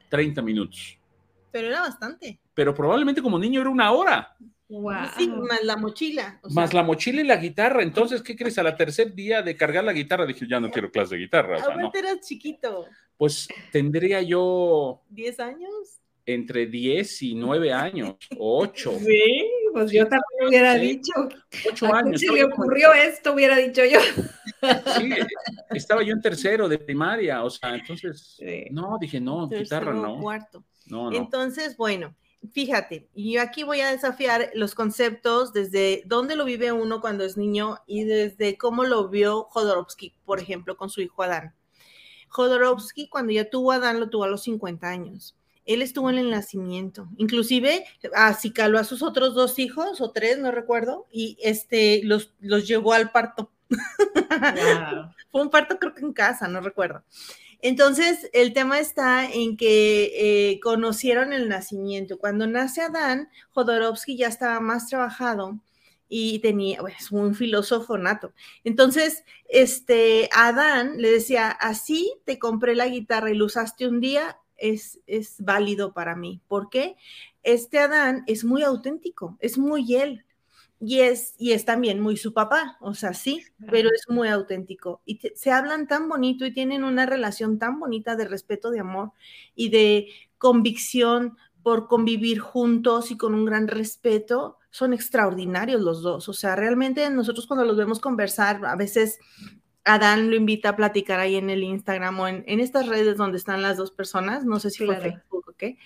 [0.10, 0.98] 30 minutos.
[1.54, 2.40] Pero era bastante.
[2.56, 4.36] Pero probablemente como niño era una hora.
[5.16, 6.40] Sí, más la mochila.
[6.50, 7.84] más la mochila y la guitarra.
[7.84, 8.58] Entonces, ¿qué crees?
[8.58, 11.58] A la tercer día de cargar la guitarra dije, ya no quiero clase de guitarra.
[11.64, 12.88] O eras chiquito.
[13.16, 15.04] Pues tendría yo...
[15.14, 16.00] ¿10 años?
[16.26, 18.94] Entre 10 y 9 años, o 8.
[19.06, 21.12] Sí, pues yo también hubiera dicho.
[21.70, 22.20] 8 años.
[22.20, 24.00] Si le ocurrió esto, hubiera dicho yo.
[24.98, 25.10] Sí,
[25.70, 28.40] estaba yo en tercero de primaria, o sea, entonces,
[28.72, 30.20] no, dije, no, guitarra no.
[30.20, 30.64] Cuarto.
[30.86, 31.18] No, no.
[31.18, 32.16] Entonces, bueno,
[32.52, 37.38] fíjate, y aquí voy a desafiar los conceptos desde dónde lo vive uno cuando es
[37.38, 41.54] niño y desde cómo lo vio Jodorowsky, por ejemplo, con su hijo Adán.
[42.30, 45.36] Jodorowsky, cuando ya tuvo a Adán, lo tuvo a los 50 años.
[45.66, 50.52] Él estuvo en el nacimiento, inclusive acicaló a sus otros dos hijos o tres, no
[50.52, 53.50] recuerdo, y este los, los llevó al parto.
[55.32, 57.04] Fue un parto creo que en casa, no recuerdo.
[57.64, 62.20] Entonces, el tema está en que eh, conocieron el nacimiento.
[62.20, 65.58] Cuando nace Adán, Jodorowsky ya estaba más trabajado
[66.10, 68.34] y tenía, pues, un filósofo nato.
[68.66, 74.38] Entonces, este, Adán le decía, así te compré la guitarra y lo usaste un día,
[74.58, 76.42] es, es válido para mí.
[76.50, 76.98] ¿Por qué?
[77.44, 80.26] Este Adán es muy auténtico, es muy él
[80.86, 83.42] y es, y es también muy su papá, o sea, sí,
[83.72, 85.02] pero es muy auténtico.
[85.06, 89.14] Y se hablan tan bonito y tienen una relación tan bonita de respeto, de amor
[89.56, 94.58] y de convicción por convivir juntos y con un gran respeto.
[94.72, 96.28] Son extraordinarios los dos.
[96.28, 99.20] O sea, realmente nosotros cuando los vemos conversar, a veces
[99.86, 103.62] Adán lo invita a platicar ahí en el Instagram o en, estas redes donde están
[103.62, 105.78] las dos personas, no sé si fue Facebook o qué.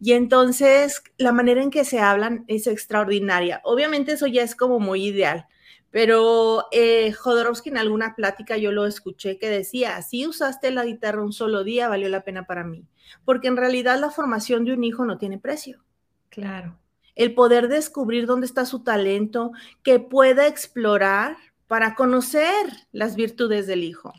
[0.00, 3.60] Y entonces la manera en que se hablan es extraordinaria.
[3.64, 5.46] Obviamente eso ya es como muy ideal,
[5.90, 11.22] pero eh, Jodorowsky en alguna plática yo lo escuché que decía, si usaste la guitarra
[11.22, 12.86] un solo día, valió la pena para mí,
[13.24, 15.84] porque en realidad la formación de un hijo no tiene precio.
[16.30, 16.78] Claro.
[17.14, 19.50] El poder descubrir dónde está su talento,
[19.82, 21.36] que pueda explorar
[21.66, 24.12] para conocer las virtudes del hijo.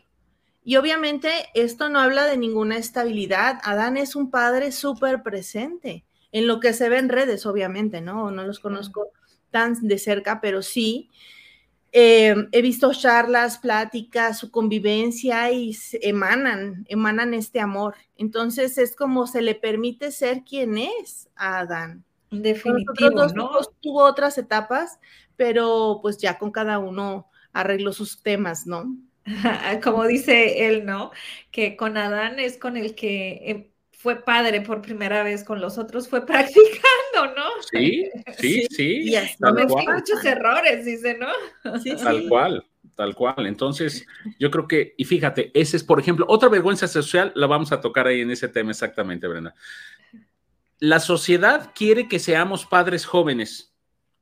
[0.64, 3.60] Y obviamente esto no habla de ninguna estabilidad.
[3.64, 8.32] Adán es un padre súper presente en lo que se ve en redes, obviamente, ¿no?
[8.32, 9.08] No los conozco
[9.50, 11.10] tan de cerca, pero sí.
[11.94, 17.96] Eh, he visto charlas, pláticas, su convivencia y emanan, emanan este amor.
[18.16, 22.06] Entonces es como se le permite ser quien es a Adán.
[22.30, 23.50] Definitivo, ¿no?
[23.82, 25.00] Tuvo otras etapas,
[25.36, 28.96] pero pues ya con cada uno arregló sus temas, ¿no?
[29.84, 31.12] como dice él, ¿no?
[31.52, 35.78] Que con Adán es con el que em, fue padre por primera vez, con los
[35.78, 37.52] otros fue practicando, ¿no?
[37.72, 39.14] Sí, sí, sí.
[39.14, 41.80] Y muchos errores, dice, ¿no?
[41.80, 43.46] Sí, tal cual, tal cual.
[43.46, 44.06] Entonces,
[44.40, 47.80] yo creo que, y fíjate, ese es, por ejemplo, otra vergüenza social, la vamos a
[47.80, 49.54] tocar ahí en ese tema exactamente, Brenda.
[50.80, 53.71] La sociedad quiere que seamos padres jóvenes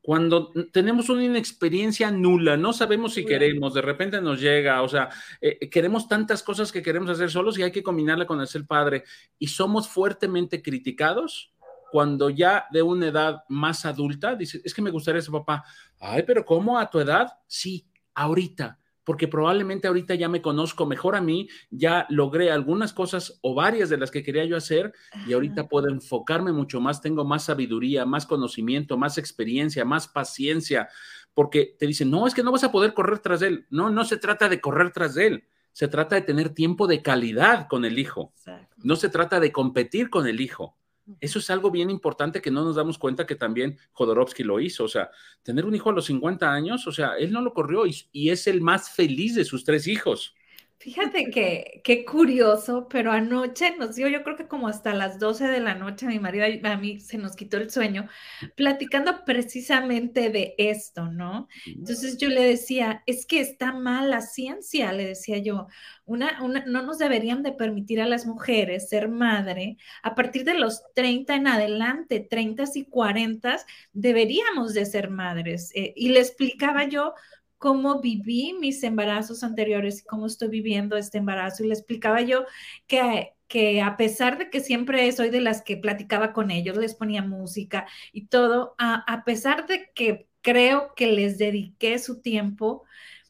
[0.10, 5.10] cuando tenemos una inexperiencia nula, no sabemos si queremos, de repente nos llega, o sea,
[5.40, 8.66] eh, queremos tantas cosas que queremos hacer solos y hay que combinarla con el ser
[8.66, 9.04] padre.
[9.38, 11.54] Y somos fuertemente criticados
[11.92, 15.64] cuando ya de una edad más adulta, dice, es que me gustaría ser papá.
[16.00, 17.28] Ay, pero ¿cómo a tu edad?
[17.46, 18.79] Sí, ahorita
[19.10, 23.90] porque probablemente ahorita ya me conozco mejor a mí, ya logré algunas cosas o varias
[23.90, 24.94] de las que quería yo hacer
[25.26, 30.90] y ahorita puedo enfocarme mucho más, tengo más sabiduría, más conocimiento, más experiencia, más paciencia,
[31.34, 33.66] porque te dicen, no, es que no vas a poder correr tras él.
[33.72, 37.66] No, no se trata de correr tras él, se trata de tener tiempo de calidad
[37.68, 38.32] con el hijo.
[38.78, 40.78] No se trata de competir con el hijo.
[41.20, 44.84] Eso es algo bien importante que no nos damos cuenta que también Jodorowsky lo hizo.
[44.84, 45.10] O sea,
[45.44, 48.48] tener un hijo a los 50 años, o sea, él no lo corrió y, es
[48.48, 50.36] el más feliz de sus tres hijos.
[50.82, 55.46] Fíjate que qué curioso, pero anoche nos dio, yo creo que como hasta las 12
[55.48, 58.08] de la noche, mi marido a mí se nos quitó el sueño,
[58.56, 61.50] platicando precisamente de esto, ¿no?
[61.66, 65.68] Entonces yo le decía, es que está mal la ciencia, le decía yo,
[66.06, 70.54] una, una, no nos deberían de permitir a las mujeres ser madre a partir de
[70.54, 73.58] los 30 en adelante, 30 y 40,
[73.92, 75.72] deberíamos de ser madres.
[75.76, 77.16] Eh, y le explicaba yo
[77.60, 81.64] cómo viví mis embarazos anteriores y cómo estoy viviendo este embarazo.
[81.64, 82.46] Y le explicaba yo
[82.88, 86.96] que, que a pesar de que siempre soy de las que platicaba con ellos, les
[86.96, 92.84] ponía música y todo, a, pesar de que creo que les dediqué su tiempo,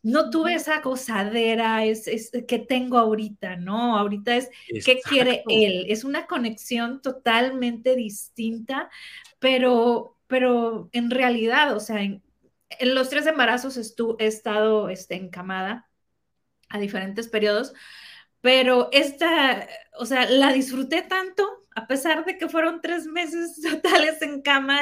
[0.03, 3.97] no tuve esa gozadera es, que tengo ahorita, ¿no?
[3.97, 4.49] Ahorita es
[4.85, 5.87] qué quiere él.
[5.89, 8.89] Es una conexión totalmente distinta,
[9.39, 12.21] pero pero en realidad, o sea, en,
[12.81, 15.89] los tres embarazos he estado este, encamada
[16.69, 17.73] a diferentes periodos,
[18.41, 24.21] pero esta, o sea, la disfruté tanto, a pesar de que fueron tres meses totales
[24.21, 24.79] en cama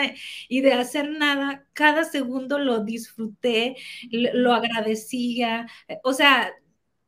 [0.49, 3.75] y de hacer nada, cada segundo lo disfruté,
[4.11, 5.67] lo agradecía,
[6.03, 6.53] o sea,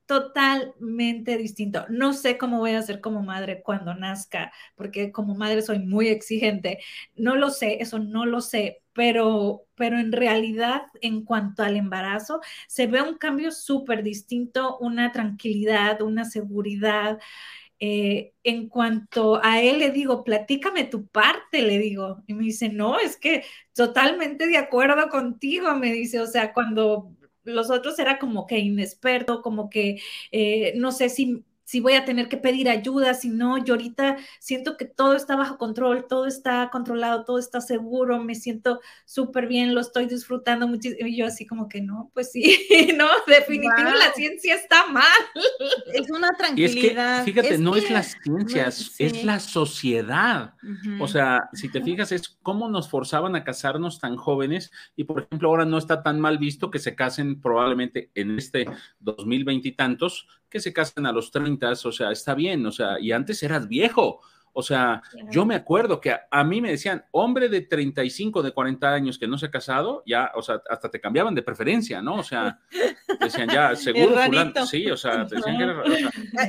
[0.05, 1.85] totalmente distinto.
[1.89, 6.07] No sé cómo voy a ser como madre cuando nazca, porque como madre soy muy
[6.07, 6.79] exigente.
[7.15, 12.41] No lo sé, eso no lo sé, pero, pero en realidad en cuanto al embarazo
[12.67, 17.17] se ve un cambio súper distinto, una tranquilidad, una seguridad.
[17.79, 22.67] Eh, en cuanto a él le digo, platícame tu parte, le digo, y me dice,
[22.67, 28.19] no, es que totalmente de acuerdo contigo, me dice, o sea, cuando los otros era
[28.19, 30.01] como que inexperto, como que
[30.33, 34.17] eh, no sé si si voy a tener que pedir ayuda, si no, yo ahorita
[34.39, 39.45] siento que todo está bajo control, todo está controlado, todo está seguro, me siento súper
[39.45, 41.07] bien, lo estoy disfrutando muchísimo.
[41.07, 42.41] Y yo así como que no, pues sí,
[42.97, 45.03] no, definitivamente la ciencia está mal.
[45.93, 47.23] Es una tranquilidad.
[47.23, 50.55] fíjate, no es la ciencia, es la sociedad.
[50.99, 55.21] O sea, si te fijas, es cómo nos forzaban a casarnos tan jóvenes y, por
[55.21, 58.65] ejemplo, ahora no está tan mal visto que se casen probablemente en este
[59.01, 62.99] 2020 y tantos que se casan a los 30, o sea, está bien, o sea,
[62.99, 64.21] y antes eras viejo.
[64.51, 68.91] O sea, yo me acuerdo que a, mí me decían, hombre de 35, de 40
[68.91, 72.15] años que no se ha casado, ya, o sea, hasta te cambiaban de preferencia, ¿no?
[72.15, 72.59] O sea,
[73.19, 75.83] decían ya, seguro, fulano, sí, o sea, decían que era,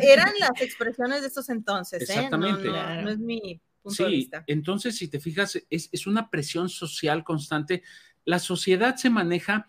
[0.02, 2.14] Eran las expresiones de esos entonces, ¿eh?
[2.14, 2.68] Exactamente.
[2.68, 4.44] No, no, es mi punto de vista.
[4.46, 7.82] Entonces, si te fijas, es, es, una presión social constante.
[8.24, 9.66] La sociedad se maneja...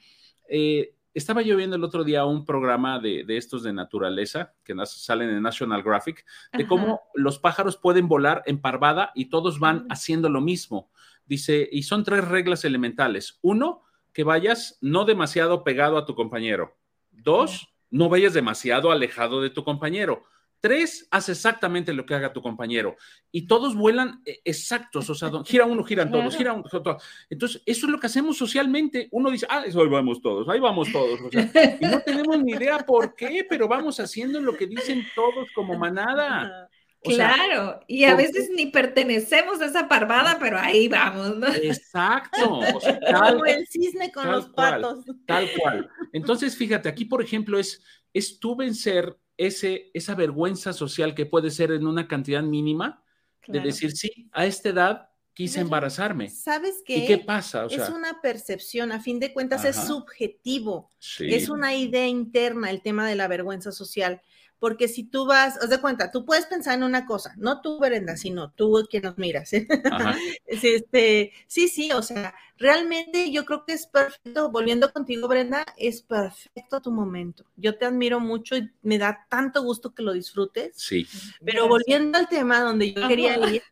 [0.50, 5.30] Eh, estaba yo viendo el otro día un programa de, estos de naturaleza que salen
[5.30, 10.30] en National Graphic, de cómo los pájaros pueden volar en parvada y todos van haciendo
[10.30, 10.90] lo mismo.
[11.26, 13.40] Dice, y son tres reglas elementales.
[13.42, 16.78] Uno, que vayas no demasiado pegado a tu compañero.
[17.12, 20.24] Dos, no vayas demasiado alejado de tu compañero.
[20.62, 22.96] Tres, haz exactamente lo que haga tu compañero.
[23.32, 27.04] Y todos vuelan eh, exactos, o sea, gira uno, giran todos, gira uno, todos.
[27.32, 29.08] Entonces, eso es lo que hacemos socialmente.
[29.12, 31.20] Uno dice, ah, eso ahí vamos todos, ahí vamos todos.
[31.34, 35.80] y no tenemos ni idea por qué, pero vamos haciendo lo que dicen todos como
[35.80, 36.70] manada.
[37.04, 41.48] claro, y a veces ni pertenecemos a esa parvada, pero ahí vamos, ¿no?
[41.48, 42.38] Exacto.
[43.32, 45.06] como el cisne con los patos.
[45.26, 45.90] tal cual.
[46.14, 51.50] Entonces, fíjate, aquí, por ejemplo, es, es tú vencer ese, esa vergüenza social que puede
[51.50, 53.04] ser en una cantidad mínima
[53.48, 56.30] de decir, sí, a esta edad quise embarazarme.
[56.30, 56.98] ¿Sabes qué?
[56.98, 57.66] ¿Y qué pasa?
[57.66, 63.08] es una percepción, a fin de cuentas es subjetivo, es una idea interna el tema
[63.08, 64.22] de la vergüenza social
[64.62, 67.80] porque si tú vas, haz de cuenta, tú puedes pensar en una cosa, no tú,
[67.80, 69.52] Brenda, sino tú que nos miras.
[69.54, 69.68] ¿eh?
[70.46, 76.04] este, sí, sí, o sea, realmente yo creo que es perfecto, volviendo contigo, Brenda, es
[76.04, 77.44] perfecto tu momento.
[77.56, 80.76] Yo te admiro mucho y me da tanto gusto que lo disfrutes.
[80.78, 81.08] Sí.
[81.44, 83.64] Pero volviendo al tema donde yo quería ir,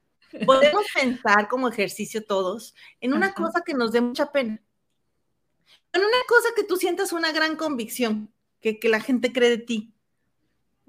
[0.43, 4.59] podemos pensar como ejercicio todos en una cosa que nos dé mucha pena.
[5.93, 9.59] En una cosa que tú sientas una gran convicción, que, que la gente cree de
[9.59, 9.93] ti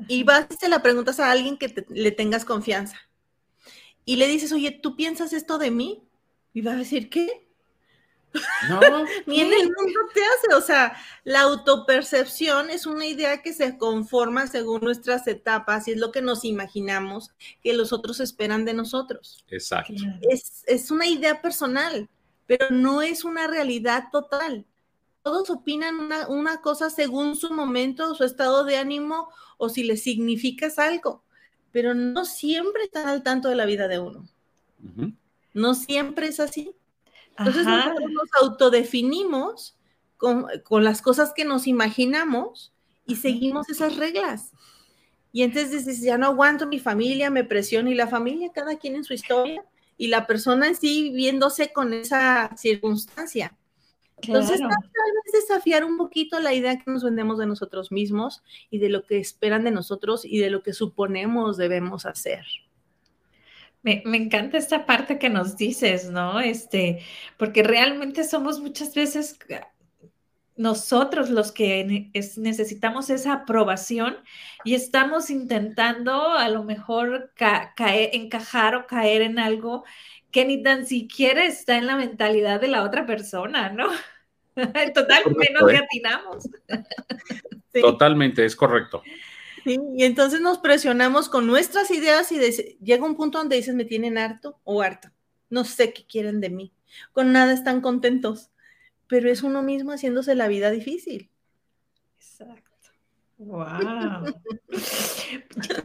[0.09, 2.97] y vas y se la preguntas a alguien que le tengas confianza.
[4.05, 6.03] Y le dices, oye, ¿tú piensas esto de mí?
[6.53, 7.47] Y va a decir, ¿qué?
[8.69, 8.81] No.
[9.27, 10.55] Ni en el mundo te hace.
[10.55, 15.99] O sea, la autopercepción es una idea que se conforma según nuestras etapas y es
[15.99, 17.31] lo que nos imaginamos
[17.63, 19.45] que los otros esperan de nosotros.
[19.49, 19.95] Exacto.
[20.23, 22.09] Es, es una idea personal,
[22.47, 24.65] pero no es una realidad total
[25.23, 25.97] todos opinan
[26.29, 29.29] una, cosa según su momento, su estado de ánimo
[29.61, 31.23] o si le significas algo,
[31.70, 34.29] pero no siempre están al tanto de la vida de uno.
[35.53, 36.75] No siempre es así.
[37.38, 39.77] Entonces nosotros nos autodefinimos
[40.16, 42.73] con, con, las cosas que nos imaginamos
[43.07, 44.53] y seguimos esas reglas.
[45.33, 48.96] Y entonces dices, ya no aguanto mi familia, me presiona y la familia, cada quien
[48.96, 49.64] en su historia
[49.96, 53.57] y la persona en sí viéndose con esa circunstancia.
[54.22, 58.78] Entonces, tal vez desafiar un poquito la idea que nos vendemos de nosotros mismos y
[58.78, 62.44] de lo que esperan de nosotros y de lo que suponemos debemos hacer.
[63.83, 66.40] Me, encanta esta parte que nos dices, ¿no?
[66.40, 67.00] Este,
[67.38, 69.38] porque realmente somos muchas veces
[70.61, 74.18] nosotros los que necesitamos esa aprobación
[74.62, 79.85] y estamos intentando a lo mejor caer, encajar o caer en algo
[80.31, 83.88] que ni tan siquiera está en la mentalidad de la otra persona, ¿no?
[84.95, 86.49] Totalmente nos atinamos.
[87.81, 89.03] Totalmente, es correcto.
[89.64, 92.38] Sí, y entonces nos presionamos con nuestras ideas y
[92.83, 95.09] llega un punto donde dices, me tienen harto o harto.
[95.51, 96.73] No sé qué quieren de mí.
[97.13, 98.50] con nada están contentos,
[99.07, 101.31] pero es uno mismo haciéndose la vida difícil.
[102.17, 102.69] Exacto.
[103.41, 104.35] Wow.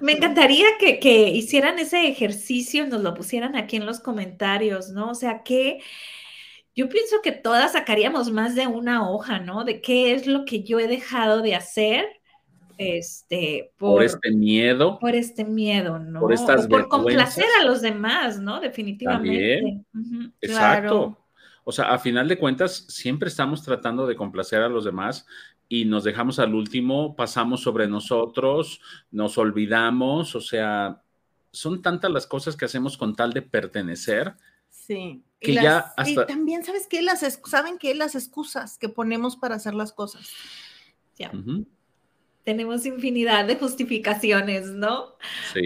[0.01, 5.11] Me encantaría que, que, hicieran ese ejercicio, nos lo pusieran aquí en los comentarios, ¿no?
[5.11, 5.79] O sea, que
[6.75, 9.63] yo pienso que todas sacaríamos más de una hoja, ¿no?
[9.63, 12.05] De qué es lo que yo he dejado de hacer
[12.77, 14.99] este, por, este miedo.
[14.99, 16.19] Por este miedo, ¿no?
[16.19, 18.59] Por estas por complacer a los demás, ¿no?
[18.59, 19.81] Definitivamente.
[20.41, 21.17] Exacto.
[21.63, 25.25] O sea, a final de cuentas, siempre estamos tratando de complacer a los demás
[25.67, 31.01] y nos dejamos al último, pasamos sobre nosotros, nos olvidamos, o sea,
[31.51, 34.35] son tantas las cosas que hacemos con tal de pertenecer.
[34.69, 35.23] Sí.
[35.39, 37.01] Que y ya Y también, ¿sabes qué?
[37.01, 37.95] Las, ¿Saben qué?
[37.95, 40.29] Las excusas que ponemos para hacer las cosas.
[41.17, 41.31] Ya
[42.45, 45.15] tenemos infinidad de justificaciones, ¿no?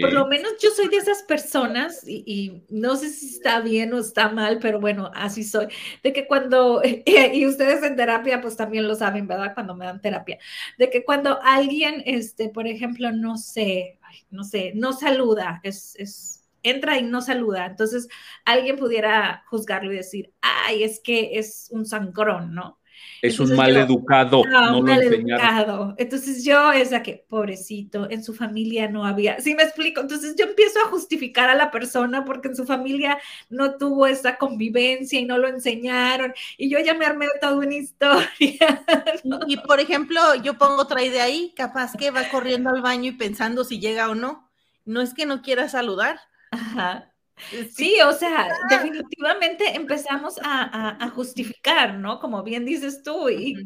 [0.00, 3.98] Por lo menos yo soy de esas personas y, no sé si está bien o
[3.98, 5.66] está mal, pero bueno, así soy,
[6.02, 6.82] de que cuando,
[7.34, 9.52] y ustedes en terapia pues también lo saben, ¿verdad?
[9.52, 10.38] Cuando me dan terapia,
[10.78, 13.98] de que cuando alguien, este, por ejemplo, no sé,
[14.30, 17.66] no sé, no saluda, es, es entra y no saluda.
[17.66, 18.08] Entonces,
[18.44, 22.79] alguien pudiera juzgarlo y decir, ay, es que es un sangrón, ¿no?
[23.22, 24.42] Es un mal educado.
[24.44, 25.94] No, un mal educado.
[25.98, 29.40] Entonces yo es la que, pobrecito, en su familia no había.
[29.40, 30.00] Sí, me explico.
[30.00, 33.18] Entonces yo empiezo a justificar a la persona porque en su familia
[33.50, 36.32] no tuvo esa convivencia y no lo enseñaron.
[36.56, 38.28] Y yo ya me armé toda una historia.
[39.46, 43.12] Y, por ejemplo, yo pongo otra idea ahí, capaz que va corriendo al baño y
[43.12, 44.48] pensando si llega o no.
[44.84, 46.20] No es que no quiera saludar.
[46.50, 47.09] Ajá.
[47.70, 52.20] Sí, o sea, definitivamente empezamos a, justificar, ¿no?
[52.20, 53.62] Como bien dices tú, y,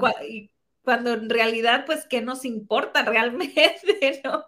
[0.82, 4.44] cuando en realidad, pues, ¿qué nos importa realmente, no?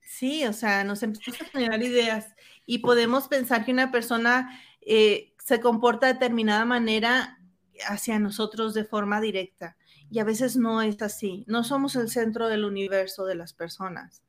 [0.00, 2.34] Sí, o sea, nos empezamos a generar ideas
[2.66, 7.38] y podemos pensar que una persona eh, se comporta de determinada manera
[7.88, 9.76] hacia nosotros de forma directa
[10.10, 11.44] y a veces no es así.
[11.46, 14.22] No somos el centro del universo de las personas.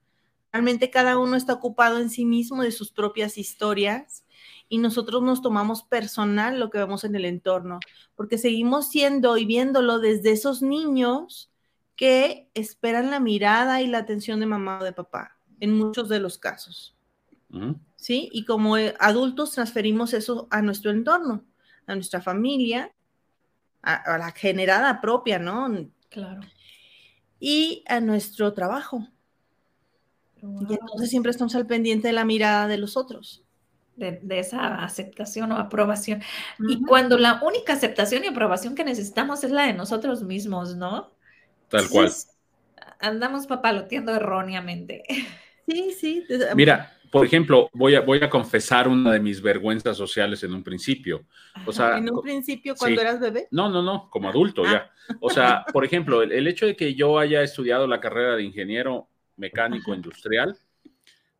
[0.54, 4.24] Realmente cada uno está ocupado en sí mismo de sus propias historias
[4.70, 7.80] y nosotros nos tomamos personal lo que vemos en el entorno,
[8.16, 11.52] porque seguimos siendo y viéndolo desde esos niños
[11.96, 16.20] que esperan la mirada y la atención de mamá o de papá, en muchos de
[16.20, 16.96] los casos.
[17.96, 18.30] ¿Sí?
[18.32, 21.46] Y como eh, adultos transferimos eso a nuestro entorno,
[21.88, 22.94] a nuestra familia,
[23.82, 25.68] a, a la generada propia, ¿no?
[26.10, 26.42] Claro.
[27.40, 29.08] Y a nuestro trabajo.
[30.70, 33.44] Y entonces siempre estamos al pendiente de la mirada de los otros.
[33.96, 36.22] De, esa aceptación o aprobación.
[36.68, 41.12] Y cuando la única aceptación y aprobación que necesitamos es la de nosotros mismos, ¿no?
[41.70, 42.12] Tal cual.
[43.00, 45.04] Andamos papaloteando erróneamente.
[45.66, 46.26] Sí, sí.
[46.56, 50.64] Mira, por ejemplo, voy a, voy a confesar una de mis vergüenzas sociales en un
[50.64, 51.28] principio.
[51.66, 53.48] O sea, ¿En un principio cuando eras bebé?
[53.52, 54.92] No, no, no, como adulto ya.
[55.08, 55.14] Ah.
[55.22, 59.10] O sea, por ejemplo, el, hecho de que yo haya estudiado la carrera de ingeniero
[59.38, 60.58] mecánico industrial.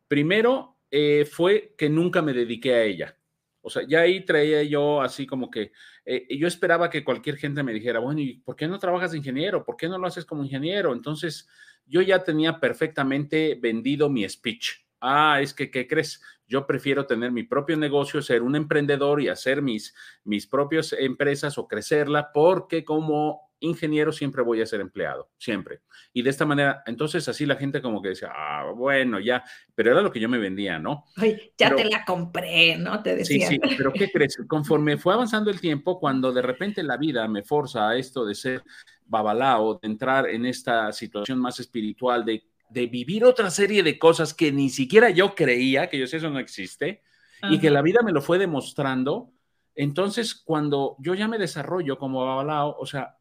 [0.08, 3.16] Primero eh, fue que nunca me dediqué a ella.
[3.62, 5.72] O sea, ya ahí traía yo así como que
[6.04, 9.18] eh, yo esperaba que cualquier gente me dijera, bueno, ¿y por qué no trabajas de
[9.18, 9.64] ingeniero?
[9.64, 10.92] ¿Por qué no lo haces como ingeniero?
[10.92, 11.48] Entonces,
[11.86, 14.84] yo ya tenía perfectamente vendido mi speech.
[15.00, 16.22] Ah, es que, ¿qué crees?
[16.46, 21.56] Yo prefiero tener mi propio negocio, ser un emprendedor y hacer mis, mis propias empresas
[21.58, 25.80] o crecerla, porque como ingeniero siempre voy a ser empleado, siempre.
[26.12, 29.42] Y de esta manera, entonces así la gente como que decía, ah, bueno, ya,
[29.74, 31.04] pero era lo que yo me vendía, ¿no?
[31.16, 33.02] Ay, ya te la compré, ¿no?
[33.02, 33.48] Te decía.
[33.48, 34.36] Sí, sí, pero ¿qué crees?
[34.46, 38.34] Conforme fue avanzando el tiempo, cuando de repente la vida me forza a esto de
[38.34, 38.62] ser
[39.06, 44.34] babalao, de entrar en esta situación más espiritual, de, de vivir otra serie de cosas
[44.34, 47.02] que ni siquiera yo creía, que yo sé eso no existe,
[47.50, 49.34] y que la vida me lo fue demostrando,
[49.74, 53.16] entonces, cuando yo ya me desarrollo como babalao, o sea,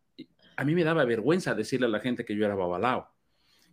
[0.55, 3.09] a mí me daba vergüenza decirle a la gente que yo era babalao.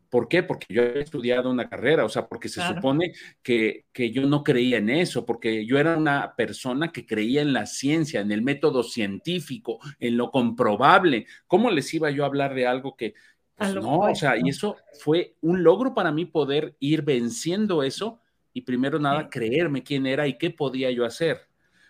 [0.08, 0.42] ¿Por qué?
[0.42, 3.12] Porque yo he estudiado una carrera, o sea, porque se supone
[3.42, 7.52] que, que, yo no creía en eso, porque yo era una persona que creía en
[7.52, 11.26] la ciencia, en el método científico, en lo comprobable.
[11.46, 13.14] ¿Cómo les iba yo a hablar de algo que,
[13.60, 18.22] pues no, o sea, y eso fue un logro para mí poder ir venciendo eso
[18.54, 21.42] y primero nada creerme quién era y qué podía yo hacer.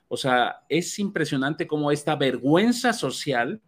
[0.08, 3.60] O sea, es impresionante cómo esta vergüenza social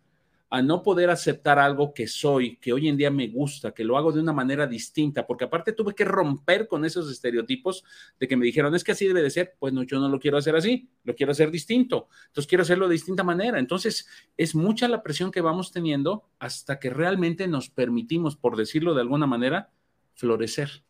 [0.55, 3.97] a no poder aceptar algo que soy, que hoy en día me gusta, que lo
[3.97, 7.83] hago de una manera distinta, porque aparte tuve que romper con esos estereotipos
[8.21, 10.21] de que me dijeron, es que así debe de ser, pues no, yo no lo
[10.21, 13.59] quiero hacer así, lo quiero hacer distinto, entonces quiero hacerlo de distinta manera.
[13.59, 18.93] Entonces es mucha la presión que vamos teniendo hasta que realmente nos permitimos, por decirlo
[18.93, 19.71] de alguna manera,
[20.13, 20.85] florecer.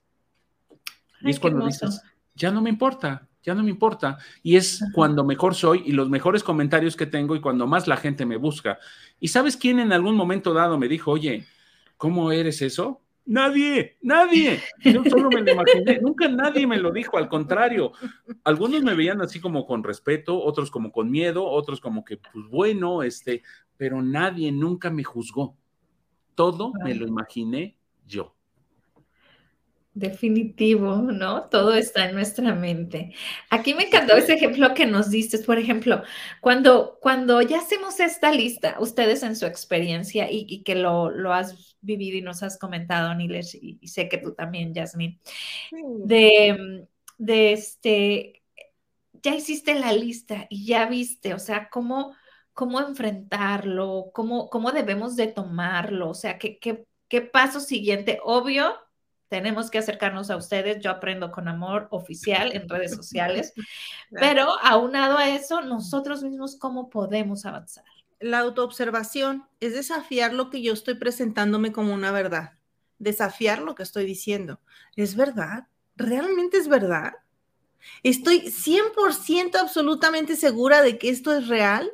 [1.21, 2.03] y es cuando dices,
[2.35, 4.19] ya no me importa, ya no me importa.
[4.43, 7.97] Y es cuando mejor soy y los mejores comentarios que tengo y cuando más la
[7.97, 8.79] gente me busca.
[9.21, 11.47] ¿Y sabes quién en algún momento dado me dijo, oye,
[11.97, 13.01] ¿cómo eres eso?
[13.25, 14.61] Nadie, nadie.
[14.81, 16.01] Yo solo me lo imaginé.
[16.01, 17.93] Nunca nadie me lo dijo, al contrario.
[18.43, 22.47] Algunos me veían así como con respeto, otros como con miedo, otros como que, pues
[22.51, 23.43] bueno, este,
[23.77, 25.57] pero nadie nunca me juzgó.
[26.35, 27.77] Todo me lo imaginé
[28.07, 28.35] yo.
[29.95, 31.51] Definitivo, ¿no?
[31.51, 33.15] Todo está en nuestra mente.
[33.51, 36.03] Aquí me encantó ese ejemplo que nos diste, por ejemplo,
[36.41, 41.77] cuando, cuando ya hacemos esta lista, ustedes en su experiencia y, que lo, lo, has
[41.83, 45.21] vivido y nos has comentado, Niles, y, sé que tú también, Yasmin,
[46.07, 46.87] de,
[47.19, 48.43] de este,
[49.23, 52.17] ya hiciste la lista y ya viste, o sea, cómo,
[52.55, 58.75] cómo enfrentarlo, cómo, cómo debemos de tomarlo, o sea, qué, qué, qué paso siguiente, obvio
[59.33, 60.83] tenemos que acercarnos a ustedes.
[60.83, 63.55] Yo aprendo con amor oficial en redes sociales,
[64.11, 67.87] pero aunado a eso, nosotros mismos, ¿cómo podemos avanzar?
[68.21, 72.59] La autoobservación es desafiar lo que yo estoy presentándome como una verdad,
[72.99, 74.61] desafiar lo que estoy diciendo.
[74.97, 75.67] ¿Es verdad?
[75.97, 77.15] ¿Realmente es verdad?
[78.03, 81.91] ¿Estoy 100% absolutamente segura de que esto es real?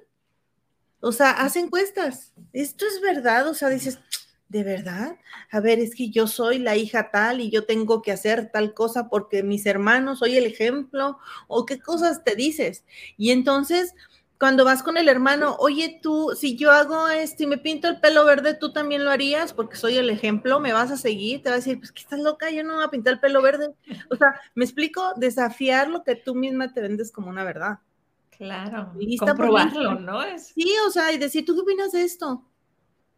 [0.98, 2.32] O sea, haz encuestas.
[2.52, 3.46] ¿Esto es verdad?
[3.46, 4.00] O sea, dices,
[4.48, 5.18] ¿De verdad?
[5.50, 8.72] A ver, es que yo soy la hija tal y yo tengo que hacer tal
[8.72, 11.18] cosa porque mis hermanos, soy el ejemplo,
[11.48, 12.84] o qué cosas te dices.
[13.18, 13.94] Y entonces,
[14.38, 18.00] cuando vas con el hermano, oye, tú, si yo hago esto y me pinto el
[18.00, 21.50] pelo verde, tú también lo harías porque soy el ejemplo, me vas a seguir, te
[21.50, 23.74] vas a decir, pues que estás loca, yo no voy a pintar el pelo verde.
[24.10, 27.80] O sea, me explico, desafiar lo que tú misma te vendes como una verdad.
[28.30, 30.20] Claro, y comprobarlo, ¿no?
[30.38, 32.44] Sí, o sea, y decir, ¿tú qué opinas de esto?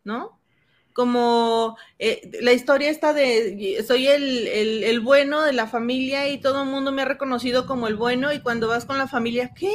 [0.02, 0.39] ¿No?
[0.92, 6.68] Como eh, la historia está de soy el, bueno de la familia y todo el
[6.68, 9.72] mundo me ha reconocido como el bueno y cuando vas con la familia, ¿qué?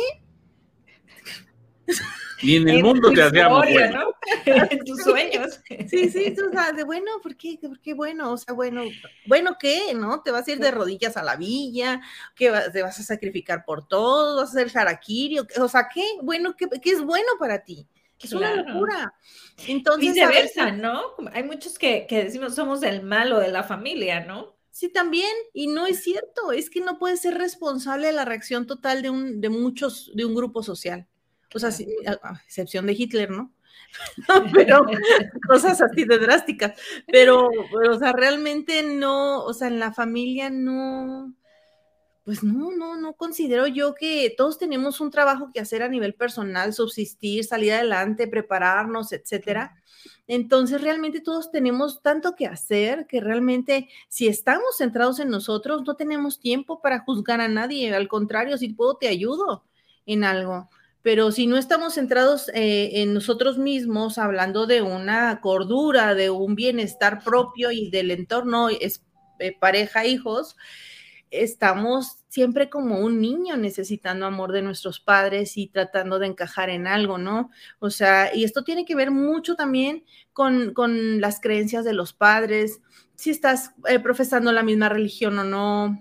[2.41, 4.13] Y en el mundo te hacíamos bueno.
[4.45, 5.61] en tus sueños.
[5.89, 7.57] Sí, sí, o sea, de bueno, ¿por qué?
[7.61, 8.33] ¿por qué bueno?
[8.33, 8.83] O sea, bueno,
[9.25, 9.93] ¿bueno qué?
[9.95, 10.21] ¿No?
[10.21, 12.01] Te vas a ir de rodillas a la villa,
[12.35, 16.03] que te vas a sacrificar por todo, vas a hacer harakiri, o sea, ¿qué?
[16.21, 17.87] Bueno, ¿qué, qué es bueno para ti?
[18.21, 19.13] Es una locura.
[19.67, 21.01] Entonces, Viceversa, ¿no?
[21.33, 24.55] Hay muchos que, decimos somos el malo de la familia, ¿no?
[24.71, 28.67] Sí, también, y no es cierto, es que no puedes ser responsable de la reacción
[28.67, 31.07] total de, un, de muchos, de un grupo social.
[31.53, 33.53] O sea, a, excepción de Hitler, ¿no?
[34.53, 34.85] pero
[35.47, 36.77] cosas así de drásticas.
[37.07, 37.49] Pero,
[37.89, 41.33] o sea, realmente no, o sea, en la familia no,
[42.25, 46.15] pues no, no, no considero yo que todos tenemos un trabajo que hacer a nivel
[46.15, 49.75] personal, subsistir, salir adelante, prepararnos, etcétera.
[50.25, 55.95] Entonces, realmente todos tenemos tanto que hacer que realmente si estamos centrados en nosotros, no
[55.95, 57.93] tenemos tiempo para juzgar a nadie.
[57.93, 59.63] Al contrario, si puedo, te ayudo
[60.07, 60.67] en algo.
[61.03, 66.55] Pero si no estamos centrados eh, en nosotros mismos, hablando de una cordura, de un
[66.55, 69.03] bienestar propio y del entorno, es,
[69.37, 70.55] eh, pareja, hijos,
[71.31, 76.87] estamos siempre como un niño necesitando amor de nuestros padres y tratando de encajar en
[76.87, 77.49] algo, ¿no?
[77.79, 80.03] O sea, y esto tiene que ver mucho también
[80.33, 80.73] con,
[81.21, 82.81] las creencias de los padres,
[83.15, 85.99] si estás eh, profesando la misma religión o no.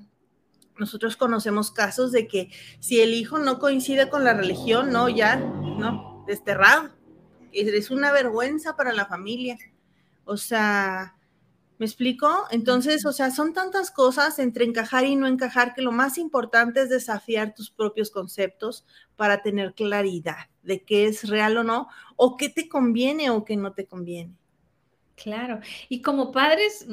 [0.76, 2.50] Nosotros conocemos casos de que
[2.80, 6.90] si el hijo no coincide con la religión, no, ya, no, desterrado.
[7.52, 9.56] Es una vergüenza para la familia.
[10.24, 11.14] O sea,
[11.78, 12.28] ¿Me explico?
[12.50, 16.82] Entonces, o sea, son tantas cosas entre encajar y no encajar que lo más importante
[16.82, 22.36] es desafiar tus propios conceptos para tener claridad de qué es real o no, o
[22.36, 24.34] qué te conviene o qué no te conviene.
[25.16, 26.86] Claro, y como padres,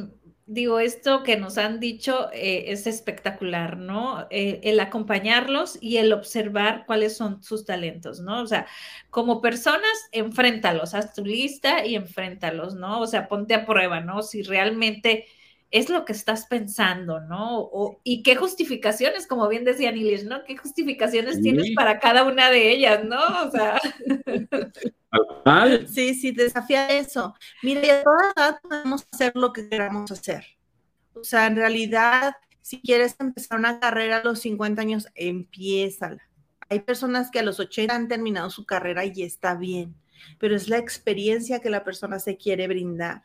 [0.52, 4.28] digo, esto que nos han dicho eh, es espectacular, ¿no?
[4.30, 8.42] Eh, el acompañarlos y el observar cuáles son sus talentos, ¿no?
[8.42, 8.68] O sea,
[9.10, 13.00] como personas, enfréntalos, haz tu lista y enfréntalos, ¿no?
[13.00, 14.24] O sea, ponte a prueba, ¿no?
[14.24, 15.26] Si realmente
[15.72, 17.72] es lo que estás pensando, ¿no?
[18.04, 20.44] y qué justificaciones, como bien decía Nilis, ¿no?
[20.44, 23.20] ¿Qué justificaciones tienes para cada una de ellas, ¿no?
[23.48, 23.80] O sea.
[25.88, 27.36] Sí, sí, desafía eso.
[27.64, 30.46] Mira, a toda edad podemos hacer lo que queramos hacer.
[31.14, 36.22] O sea, en realidad, si quieres empezar una carrera a los 50 años, empiézala.
[36.70, 39.96] Hay personas que a los 80 han terminado su carrera y está bien,
[40.40, 43.24] pero es la experiencia que la persona se quiere brindar.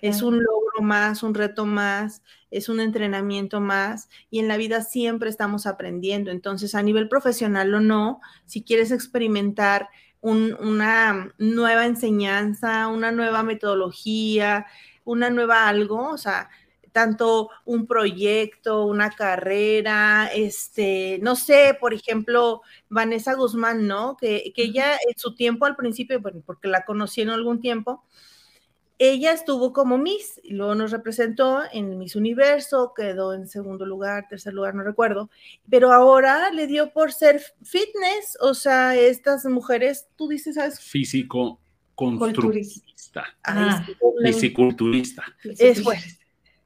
[0.00, 4.82] Es un logro más, un reto más, es un entrenamiento más y en la vida
[4.82, 6.30] siempre estamos aprendiendo.
[6.30, 9.88] Entonces, a nivel profesional o no, si quieres experimentar
[10.20, 14.66] una nueva enseñanza, una nueva metodología,
[15.04, 16.50] una nueva algo, o sea,
[16.92, 24.16] tanto un proyecto, una carrera, este, no sé, por ejemplo, Vanessa Guzmán, ¿no?
[24.16, 28.04] Que, que ella en su tiempo al principio, bueno, porque la conocí en algún tiempo,
[29.02, 34.26] ella estuvo como Miss, y luego nos representó en Miss Universo, quedó en segundo lugar,
[34.28, 35.30] tercer lugar, no recuerdo,
[35.70, 40.78] pero ahora le dio por ser fitness, o sea, estas mujeres, tú dices, ¿sabes?
[40.78, 41.58] Físico
[41.94, 43.24] constructivista.
[43.42, 43.86] Ah,
[44.22, 45.24] fisiculturista.
[45.44, 45.82] Es,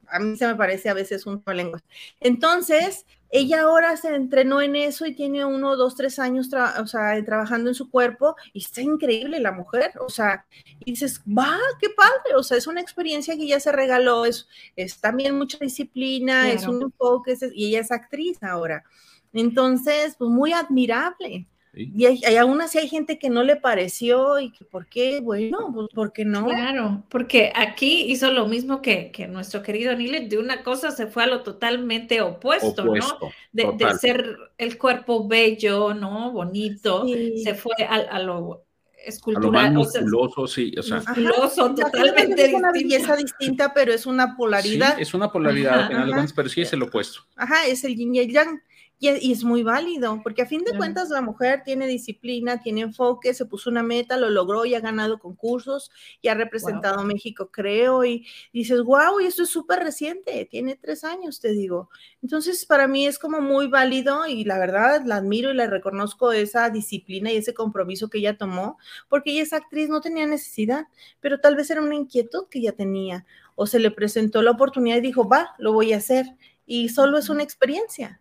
[0.09, 1.85] a mí se me parece a veces un lenguas.
[2.19, 3.05] Entonces,
[3.37, 7.69] ella ahora se entrenó en eso y tiene uno, dos, tres años o sea, trabajando
[7.69, 10.45] en su cuerpo y está increíble la mujer, o sea,
[10.79, 14.47] y dices, va, qué padre, o sea, es una experiencia que ya se regaló, es,
[14.77, 18.85] es también mucha disciplina, es un enfoque, y ella es actriz ahora.
[19.33, 21.45] Entonces, pues muy admirable.
[21.75, 25.19] Y, hay, aún así hay gente que no le pareció y que, ¿por qué?
[25.19, 26.45] Bueno, pues ¿por qué no?
[26.45, 31.07] Claro, porque aquí hizo lo mismo que, que nuestro querido Nile, de una cosa se
[31.07, 33.19] fue a lo totalmente opuesto, ¿no?
[33.51, 33.67] De,
[33.99, 36.31] ser el cuerpo bello, ¿no?
[36.31, 37.05] Bonito,
[37.43, 38.65] se fue a, lo
[39.05, 39.73] escultural.
[39.73, 40.97] musculoso, sí, o sea.
[40.97, 44.95] Musculoso, totalmente Es una belleza distinta, pero es una polaridad.
[44.95, 45.89] Sí, es una polaridad,
[46.35, 47.21] pero sí es el opuesto.
[47.35, 48.61] Ajá, es el yin y el yang.
[49.05, 53.35] Y, es muy válido, porque a fin de cuentas la mujer tiene disciplina, tiene enfoque,
[53.35, 55.91] se puso una meta, lo logró y ha ganado concursos
[56.23, 60.75] y ha representado a México, creo, y, dices, wow, y esto es súper reciente, tiene
[60.75, 61.89] tres años, te digo.
[62.23, 66.31] Entonces, para mí es como muy válido y la verdad la admiro y le reconozco
[66.31, 70.87] esa disciplina y ese compromiso que ella tomó, porque ella es actriz, no tenía necesidad,
[71.19, 74.97] pero tal vez era una inquietud que ella tenía, o se le presentó la oportunidad
[74.97, 76.25] y dijo, va, lo voy a hacer,
[76.65, 78.19] y solo es una experiencia.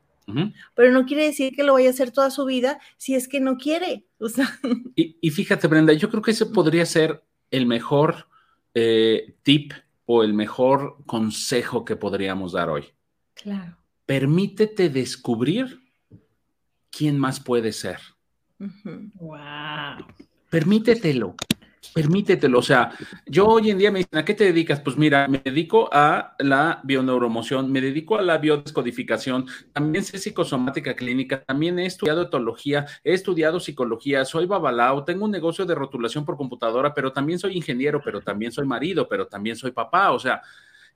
[0.74, 3.40] Pero no quiere decir que lo vaya a hacer toda su vida si es que
[3.40, 4.06] no quiere.
[4.96, 8.28] y, fíjate, Brenda, yo creo que ese podría ser el mejor
[8.74, 9.72] eh, tip
[10.06, 12.84] o el mejor consejo que podríamos dar hoy.
[13.34, 13.76] Claro.
[14.06, 15.80] Permítete descubrir
[16.90, 17.98] quién más puede ser.
[18.58, 20.06] Wow.
[20.50, 21.34] Permítetelo
[21.92, 22.58] permítetelo.
[22.58, 22.92] O sea,
[23.26, 24.80] yo hoy en día me dicen, ¿a qué te dedicas?
[24.80, 30.94] Pues mira, me dedico a la bioneuromoción, me dedico a la biodescodificación, también sé psicosomática
[30.94, 36.24] clínica, también he estudiado etología, he estudiado psicología, soy babalao, tengo un negocio de rotulación
[36.24, 40.12] por computadora, pero también soy ingeniero, pero también soy marido, pero también soy papá.
[40.12, 40.42] O sea,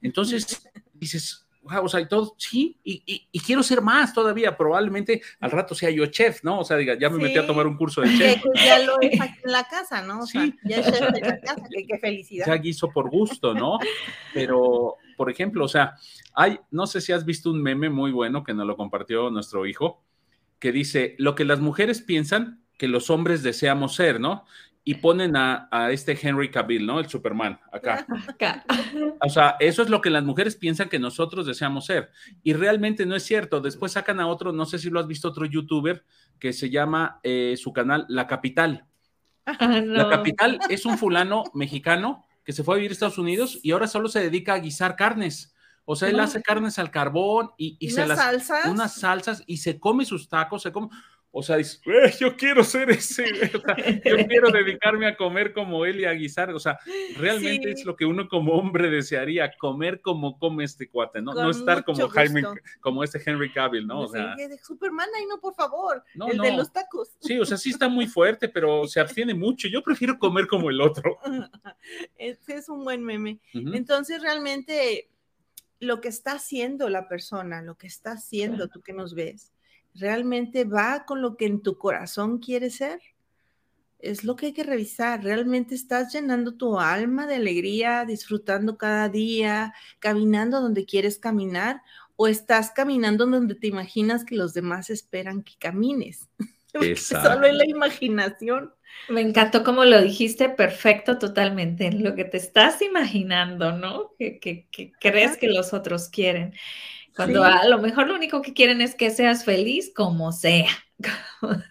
[0.01, 1.47] entonces dices,
[1.82, 6.06] o sea, y todo, sí, y, quiero ser más todavía, probablemente al rato sea yo
[6.06, 6.60] chef, ¿no?
[6.60, 8.42] O sea, diga, ya me metí a tomar un curso de chef.
[8.54, 10.20] ya lo es aquí en la casa, ¿no?
[10.20, 12.46] O sea, ya es chef de la casa, qué felicidad.
[12.46, 13.78] Ya guiso por gusto, ¿no?
[14.34, 15.94] Pero, por ejemplo, o sea,
[16.34, 19.66] hay, no sé si has visto un meme muy bueno que nos lo compartió nuestro
[19.66, 20.02] hijo,
[20.58, 24.44] que dice, lo que las mujeres piensan que los hombres deseamos ser, ¿no?
[24.89, 26.99] Y ponen a, este Henry Cavill, ¿no?
[26.99, 28.07] El Superman, acá.
[29.20, 32.11] O sea, eso es lo que las mujeres piensan que nosotros deseamos ser.
[32.43, 33.61] Y realmente no es cierto.
[33.61, 36.07] Después sacan a otro, no sé si lo has visto, otro youtuber
[36.39, 38.86] que se llama eh, su canal La Capital.
[39.45, 43.61] Ah, La Capital es un fulano mexicano que se fue a vivir a Estados Unidos
[43.62, 45.55] y ahora solo se dedica a guisar carnes.
[45.84, 48.18] O sea, él hace carnes al carbón y, y se las...
[48.18, 48.64] Salsas?
[48.64, 50.89] Unas salsas y se come sus tacos, se come...
[51.39, 51.78] O sea, dice,
[52.18, 53.24] yo quiero ser ese,
[54.05, 56.51] yo quiero dedicarme a comer como él y a guisar.
[56.51, 56.80] O sea,
[57.16, 61.34] realmente es lo que uno como hombre desearía, comer como come este cuate, ¿no?
[61.34, 62.43] no estar como Jaime,
[62.80, 64.01] como este Henry Cavill, ¿no?
[64.01, 67.16] O sea, de Superman, ahí no, por favor, el de los tacos.
[67.20, 69.68] Sí, o sea, sí está muy fuerte, pero se abstiene mucho.
[69.68, 71.20] Yo prefiero comer como el otro.
[72.18, 73.39] Ese es un buen meme.
[73.53, 75.09] Entonces, realmente,
[75.78, 79.53] lo que está haciendo la persona, lo que está haciendo tú que nos ves,
[79.99, 83.01] ¿Realmente va con lo que en tu corazón quieres ser?
[83.99, 85.24] Es lo que hay que revisar.
[85.24, 91.82] ¿Realmente estás llenando tu alma de alegría, disfrutando cada día, caminando donde quieres caminar?
[92.16, 96.28] ¿O estás caminando donde te imaginas que los demás esperan que camines?
[96.96, 98.72] Solo es la imaginación.
[99.09, 101.90] Me encantó como lo dijiste, perfecto, totalmente.
[101.92, 104.12] Lo que te estás imaginando, ¿no?
[104.18, 106.55] Que, que crees que los otros quieren.
[107.18, 110.68] Cuando a lo mejor lo único que quieren es que seas feliz como sea.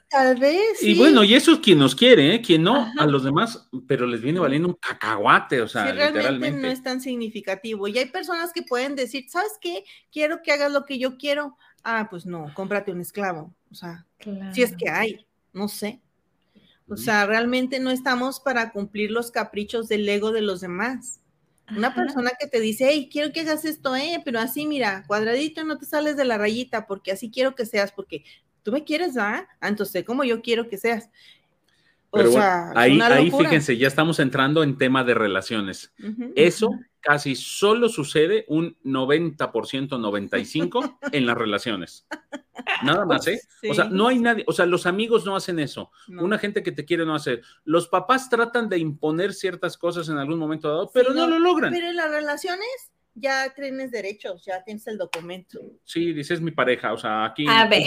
[0.09, 0.83] Tal vez.
[0.83, 2.41] Y bueno, y eso es quien nos quiere, ¿eh?
[2.41, 6.59] Quien no, a los demás, pero les viene valiendo un cacahuate, o sea, sí, realmente
[6.59, 7.87] no es tan significativo.
[7.87, 9.85] Y hay personas que pueden decir, ¿sabes qué?
[10.11, 11.57] Quiero que hagas lo que yo quiero.
[11.81, 13.55] Ah, pues no, cómprate un esclavo.
[13.71, 14.05] O sea,
[14.51, 16.01] si es que hay, no sé.
[16.89, 21.21] O sea, realmente no estamos para cumplir los caprichos del ego de los demás.
[21.75, 25.63] Una persona que te dice, hey, quiero que hagas esto, eh, pero así, mira, cuadradito,
[25.63, 28.23] no te sales de la rayita, porque así quiero que seas, porque
[28.63, 29.47] tú me quieres, ¿ah?
[29.61, 31.09] Entonces, como yo quiero que seas.
[32.11, 32.31] Pero
[32.75, 35.93] ahí, ahí fíjense, ya estamos entrando en tema de relaciones.
[36.35, 42.05] Eso casi solo sucede un 90%, 95% en las relaciones.
[42.83, 43.39] Nada más, ¿eh?
[43.69, 45.91] O sea, no hay nadie, o sea, los amigos no hacen eso.
[46.07, 47.41] Una gente que te quiere no hace.
[47.63, 51.71] Los papás tratan de imponer ciertas cosas en algún momento dado, pero no, lo logran.
[51.71, 52.67] Pero en las relaciones
[53.19, 55.59] ya tienes derechos, ya tienes el documento.
[55.83, 57.45] Sí, dices mi pareja, o sea, aquí.
[57.49, 57.83] A ver,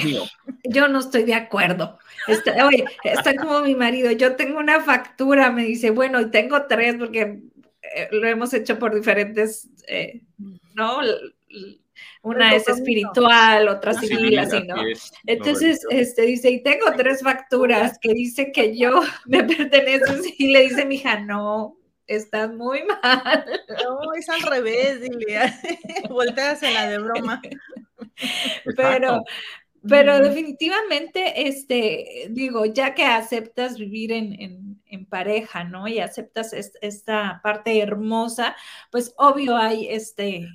[0.65, 1.99] yo no estoy de acuerdo.
[2.27, 6.67] Está, oye, está como mi marido, yo tengo una factura, me dice, bueno, y tengo
[6.67, 7.43] tres porque
[7.83, 10.23] eh, lo hemos hecho por diferentes, eh,
[10.75, 10.99] ¿no?
[12.23, 14.77] Una es espiritual, otra civil, así, ¿no?
[15.27, 20.63] Entonces, este dice, y tengo tres facturas que dice que yo me pertenezco, y le
[20.63, 21.77] dice mi hija, no,
[22.11, 23.45] estás muy mal.
[23.69, 25.41] No, es al revés, dile,
[26.11, 27.41] volteas la de broma.
[28.77, 29.23] Pero,
[29.89, 34.69] pero definitivamente, este, digo, ya que aceptas vivir en,
[35.09, 35.89] pareja, ¿no?
[35.89, 38.55] Y aceptas esta parte hermosa,
[38.93, 40.47] pues obvio hay este,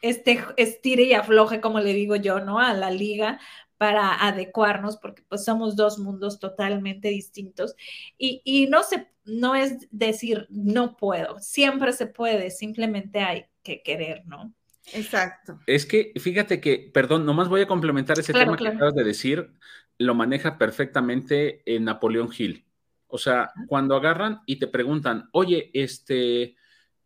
[0.00, 2.58] este estire y afloje, como le digo yo, ¿no?
[2.58, 3.38] A la liga
[3.76, 7.74] para adecuarnos, porque pues somos dos mundos totalmente distintos.
[8.16, 13.82] Y, y no, se, no es decir, no puedo, siempre se puede, simplemente hay que
[13.82, 14.52] querer, ¿no?
[14.92, 15.60] Exacto.
[15.66, 19.50] Es que, fíjate que, perdón, nomás voy a complementar ese tema que acabas de decir,
[19.98, 22.64] lo maneja perfectamente en Napoleón Hill.
[23.06, 26.56] O sea, cuando agarran y te preguntan, oye, este,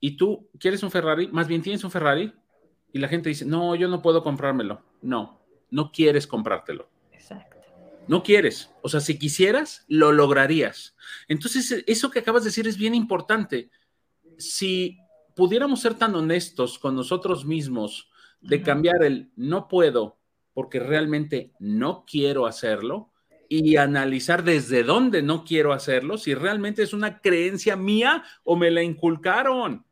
[0.01, 1.29] ¿y tú quieres un Ferrari?
[1.29, 2.33] Más bien, ¿tienes un Ferrari?
[2.93, 4.83] Y la gente dice, no, yo no puedo comprármelo.
[5.01, 6.91] No, no quieres comprártelo.
[8.09, 8.70] No quieres.
[8.82, 10.96] O sea, si quisieras, lo lograrías.
[11.28, 13.70] Entonces, eso que acabas de decir es bien importante.
[14.38, 14.98] Si
[15.34, 20.18] pudiéramos ser tan honestos con nosotros mismos de cambiar el no puedo
[20.53, 23.11] porque realmente no quiero hacerlo
[23.48, 28.70] y analizar desde dónde no quiero hacerlo, si realmente es una creencia mía o me
[28.70, 29.84] la inculcaron.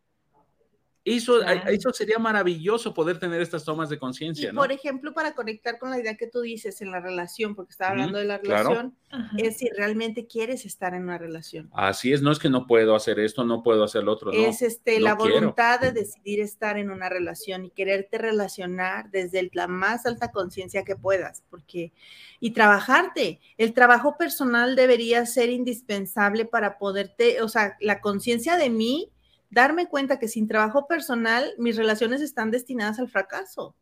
[1.03, 4.53] Eso, eso sería maravilloso poder tener estas tomas de conciencia.
[4.53, 7.92] Por ejemplo, para conectar con la idea que tú dices en la relación, porque estaba
[7.92, 8.94] hablando de la relación,
[9.38, 11.70] es si realmente quieres estar en una relación.
[11.72, 14.30] Así es, no es que no puedo hacer esto, no puedo hacer lo otro.
[14.30, 19.68] Es este, la voluntad de decidir estar en una relación y quererte relacionar desde la
[19.68, 21.92] más alta conciencia que puedas, porque
[22.40, 23.40] y trabajarte.
[23.57, 29.11] El trabajo personal debería ser indispensable para poderte, o sea, la conciencia de mí
[29.51, 33.74] darme cuenta que sin trabajo personal mis relaciones están destinadas al fracaso.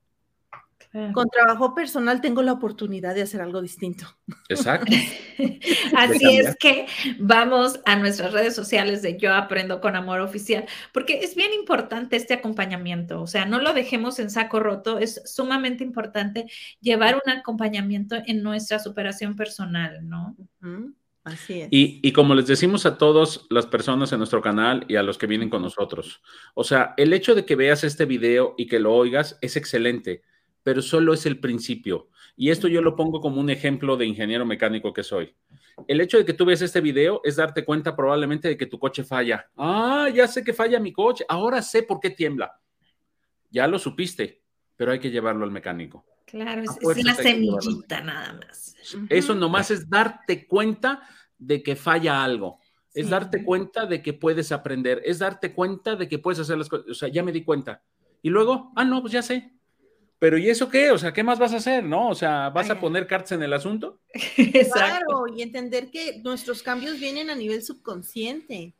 [1.12, 4.06] Con trabajo personal tengo la oportunidad de hacer algo distinto.
[4.48, 4.90] Exacto.
[5.96, 6.86] Así es que
[7.18, 10.64] vamos a nuestras redes sociales de Yo Aprendo con Amor Oficial,
[10.94, 15.20] porque es bien importante este acompañamiento, o sea, no lo dejemos en saco roto, es
[15.26, 16.46] sumamente importante
[16.80, 20.36] llevar un acompañamiento en nuestra superación personal, ¿no?
[21.70, 25.26] Y, como les decimos a todas las personas en nuestro canal y a los que
[25.26, 26.22] vienen con nosotros,
[26.54, 30.22] o sea, el hecho de que veas este video y que lo oigas es excelente,
[30.62, 32.08] pero solo es el principio.
[32.36, 35.34] Y esto yo lo pongo como un ejemplo de ingeniero mecánico que soy.
[35.86, 38.78] El hecho de que tú veas este video es darte cuenta probablemente de que tu
[38.78, 39.48] coche falla.
[39.56, 42.60] Ah, ya sé que falla mi coche, ahora sé por qué tiembla.
[43.50, 44.42] Ya lo supiste,
[44.76, 46.04] pero hay que llevarlo al mecánico.
[46.26, 48.76] Claro, es, la semillita nada más.
[49.08, 51.02] Eso nomás es darte cuenta
[51.38, 52.58] de que falla algo.
[52.94, 56.68] Es darte cuenta de que puedes aprender, es darte cuenta de que puedes hacer las
[56.68, 56.88] cosas.
[56.88, 57.82] O sea, ya me di cuenta.
[58.22, 59.52] Y luego, ah, no, pues ya sé.
[60.18, 60.90] Pero ¿y eso qué?
[60.90, 61.84] O sea, ¿qué más vas a hacer?
[61.84, 62.08] ¿No?
[62.08, 64.00] O sea, ¿vas a poner cartas en el asunto?
[64.72, 68.74] Claro, y entender que nuestros cambios vienen a nivel subconsciente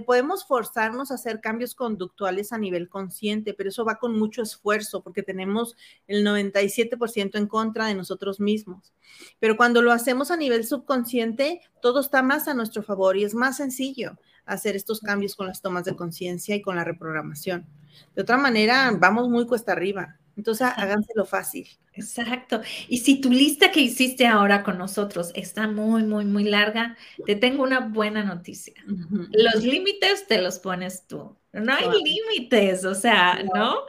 [0.00, 5.02] podemos forzarnos a hacer cambios conductuales a nivel consciente, pero eso va con mucho esfuerzo
[5.02, 5.76] porque tenemos
[6.06, 8.92] el 97% en contra de nosotros mismos.
[9.38, 13.34] Pero cuando lo hacemos a nivel subconsciente, todo está más a nuestro favor y es
[13.34, 17.66] más sencillo hacer estos cambios con las tomas de conciencia y con la reprogramación.
[18.14, 20.18] De otra manera, vamos muy cuesta arriba.
[20.36, 21.68] Entonces, háganselo fácil.
[21.94, 22.62] Exacto.
[22.88, 27.36] Y si tu lista que hiciste ahora con nosotros está muy, muy, muy larga, te
[27.36, 28.74] tengo una buena noticia.
[28.86, 31.36] Los límites te los pones tú.
[31.52, 33.80] No hay límites, o sea, ¿no?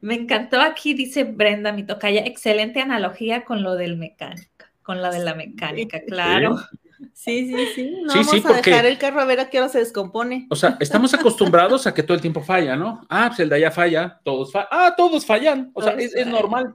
[0.00, 5.12] Me encantó aquí, dice Brenda, mi tocaya, excelente analogía con lo del mecánico, con lo
[5.12, 6.58] de la mecánica, claro.
[6.58, 6.64] Sí,
[7.12, 8.02] sí, sí.
[8.02, 10.46] No vamos a dejar el carro a ver a qué hora se descompone.
[10.50, 13.04] O sea, estamos acostumbrados a que todo el tiempo falla, ¿no?
[13.08, 14.68] Ah, pues el de allá falla, todos fallan.
[14.70, 15.70] Ah, todos fallan.
[15.74, 16.72] O sea, es, normal.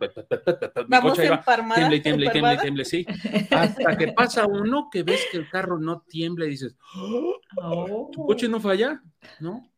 [0.88, 3.06] Vamos Tiemble, tiemble, tiemble, tiemble, sí.
[3.52, 8.26] Hasta que pasa uno que ves que el carro no tiembla y dices, oh, ¿tu
[8.26, 9.02] coche no falla?
[9.40, 9.70] ¿No?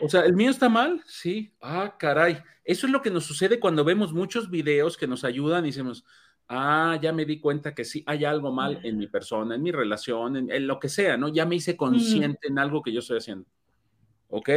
[0.00, 1.02] O sea, ¿el mío está mal?
[1.06, 1.52] Sí.
[1.60, 2.38] Ah, caray.
[2.64, 6.04] Eso es lo que nos sucede cuando vemos muchos videos que nos ayudan y decimos,
[6.52, 9.70] Ah, ya me di cuenta que sí, hay algo mal en mi persona, en mi
[9.70, 11.28] relación, en, lo que sea, ¿no?
[11.28, 13.46] Ya me hice consciente en algo que yo estoy haciendo.
[14.26, 14.48] Ok.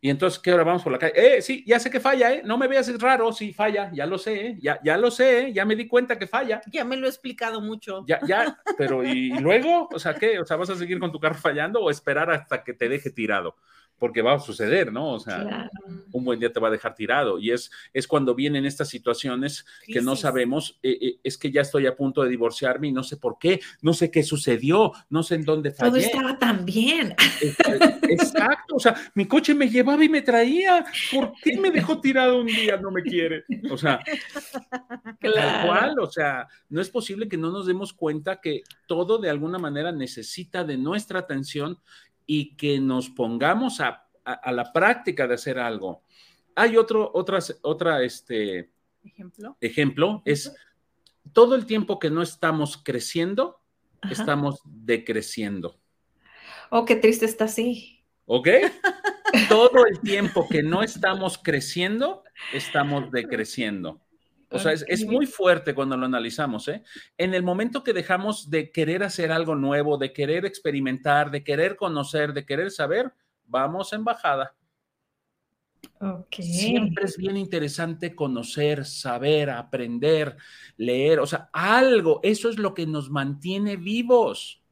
[0.00, 1.14] Y entonces, ¿qué hora vamos por la calle?
[1.16, 2.42] Eh, sí, ya sé que falla, ¿eh?
[2.44, 4.58] No me veas raro, sí, falla, ya lo sé, ¿eh?
[4.60, 5.52] Ya, ya lo sé, ¿eh?
[5.52, 6.60] Ya me di cuenta que falla.
[6.70, 8.04] Ya me lo he explicado mucho.
[8.06, 9.88] Ya, ya, pero ¿y luego?
[9.92, 10.38] O sea, ¿qué?
[10.38, 13.10] O sea, ¿vas a seguir con tu carro fallando o esperar hasta que te deje
[13.10, 13.56] tirado?
[13.98, 15.12] Porque va a suceder, ¿no?
[15.12, 15.70] O sea,
[16.12, 17.38] un buen día te va a dejar tirado.
[17.38, 21.62] Y es, es cuando vienen estas situaciones que no sabemos, eh, eh, es que ya
[21.62, 25.22] estoy a punto de divorciarme y no sé por qué, no sé qué sucedió, no
[25.22, 25.90] sé en dónde fallé.
[25.90, 27.14] Todo estaba tan bien.
[28.02, 30.84] Exacto, o sea, mi coche me llevaba y me traía.
[31.12, 32.76] ¿Por qué me dejó tirado un día?
[32.76, 33.44] No me quiere.
[33.70, 34.00] O sea,
[35.20, 39.30] tal cual, o sea, no es posible que no nos demos cuenta que todo de
[39.30, 41.78] alguna manera necesita de nuestra atención
[42.26, 46.02] y que nos pongamos a, la práctica de hacer algo.
[46.54, 48.70] Hay otro, otras, otra, este,
[49.02, 49.56] ejemplo.
[49.60, 50.54] Ejemplo es
[51.32, 53.60] todo el tiempo que no estamos creciendo,
[54.10, 55.78] estamos decreciendo.
[56.70, 58.04] Oh, qué triste está así.
[58.26, 58.48] ¿Ok?
[59.48, 64.03] todo el tiempo que no estamos creciendo, estamos decreciendo.
[64.54, 66.82] O sea, es, muy fuerte cuando lo analizamos, ¿eh?
[67.18, 71.76] En el momento que dejamos de querer hacer algo nuevo, de querer experimentar, de querer
[71.76, 73.12] conocer, de querer saber,
[73.46, 74.54] vamos en bajada.
[76.30, 80.36] Siempre es bien interesante conocer, saber, aprender,
[80.76, 84.62] leer, o sea, algo, eso es lo que nos mantiene vivos.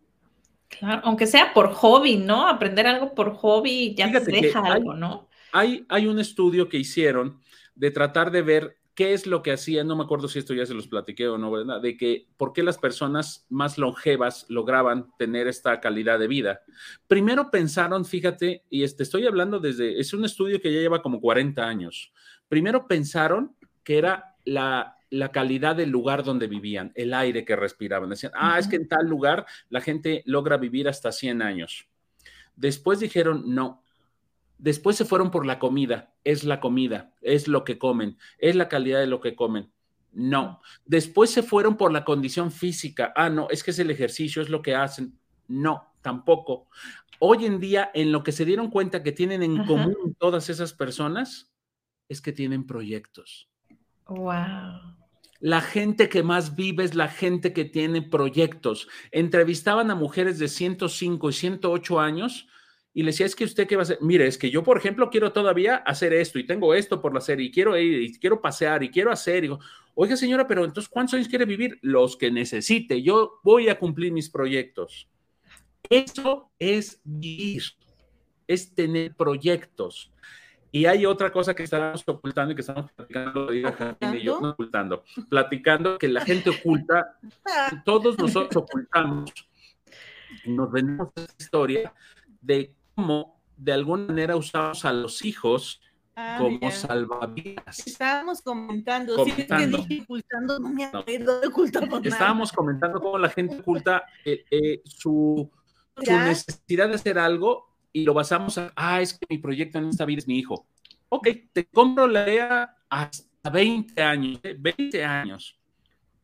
[0.68, 2.48] Claro, aunque sea por hobby, ¿no?
[2.48, 5.28] Aprender algo por hobby ya te deja algo, ¿no?
[5.52, 7.40] Hay, hay un estudio que hicieron
[7.74, 9.84] de tratar de ver ¿qué es lo que hacía?
[9.84, 11.80] No me acuerdo si esto ya se los platiqué o no, ¿verdad?
[11.80, 16.62] De que por qué las personas más longevas lograban tener esta calidad de vida.
[17.08, 21.20] Primero pensaron, fíjate, y este, estoy hablando desde, es un estudio que ya lleva como
[21.20, 22.12] 40 años.
[22.48, 28.10] Primero pensaron que era la, la calidad del lugar donde vivían, el aire que respiraban.
[28.10, 31.88] Decían, ah, es que en tal lugar la gente logra vivir hasta 100 años.
[32.56, 33.81] Después dijeron, no,
[34.62, 36.14] Después se fueron por la comida.
[36.22, 39.72] Es la comida, es lo que comen, es la calidad de lo que comen.
[40.12, 40.60] No.
[40.84, 43.12] Después se fueron por la condición física.
[43.16, 45.18] Ah, no, es que es el ejercicio, es lo que hacen.
[45.48, 46.68] No, tampoco.
[47.18, 50.72] Hoy en día, en lo que se dieron cuenta que tienen en común todas esas
[50.72, 51.50] personas,
[52.08, 53.48] es que tienen proyectos.
[54.06, 54.94] Wow.
[55.40, 58.86] La gente que más vive es la gente que tiene proyectos.
[59.10, 62.46] Entrevistaban a mujeres de 105 y 108 años
[62.94, 63.98] y le decía, es que usted qué va a hacer.
[64.02, 67.40] Mire, es que yo, por ejemplo, quiero todavía hacer esto y tengo esto por hacer
[67.40, 69.38] y quiero ir y quiero pasear y quiero hacer.
[69.38, 69.60] Y digo,
[69.94, 71.78] oiga, señora, pero entonces, ¿cuántos años quiere vivir?
[71.80, 73.02] Los que necesite.
[73.02, 75.08] Yo voy a cumplir mis proyectos.
[75.88, 77.62] Eso es vivir,
[78.46, 80.12] es tener proyectos.
[80.70, 83.62] Y hay otra cosa que estamos ocultando y que estamos platicando, y
[84.22, 87.18] yo, no ocultando, platicando que la gente oculta,
[87.84, 89.30] todos nosotros ocultamos,
[90.46, 91.92] nos vendemos esta historia
[92.40, 95.80] de cómo de alguna manera usamos a los hijos
[96.16, 97.86] ah, como salvavidas.
[97.86, 99.78] Estábamos comentando, comentando.
[99.78, 104.44] Sí, dije ocultando, no me acuerdo de ocultar Estábamos comentando cómo la gente oculta eh,
[104.50, 105.50] eh, su,
[105.96, 109.88] su, necesidad de hacer algo y lo basamos a, ah, es que mi proyecto en
[109.88, 110.66] esta vida es mi hijo.
[111.08, 115.04] Ok, te compro la idea hasta 20 años, 20 ¿eh?
[115.04, 115.58] años.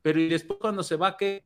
[0.02, 1.44] Pero y después cuando se va, ¿qué?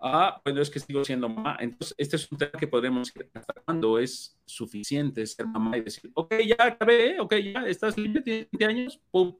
[0.00, 1.56] Ah, bueno, es que sigo siendo mamá.
[1.60, 5.80] Entonces, este es un tema que podemos ir hasta cuando es suficiente ser mamá y
[5.80, 7.20] decir, ok, ya acabé, ¿eh?
[7.20, 9.36] ok, ya estás libre, tienes 20 años, pum.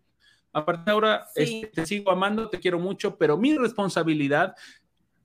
[0.53, 4.57] Aparte de ahora, este, te sigo amando, te quiero mucho, pero mi responsabilidad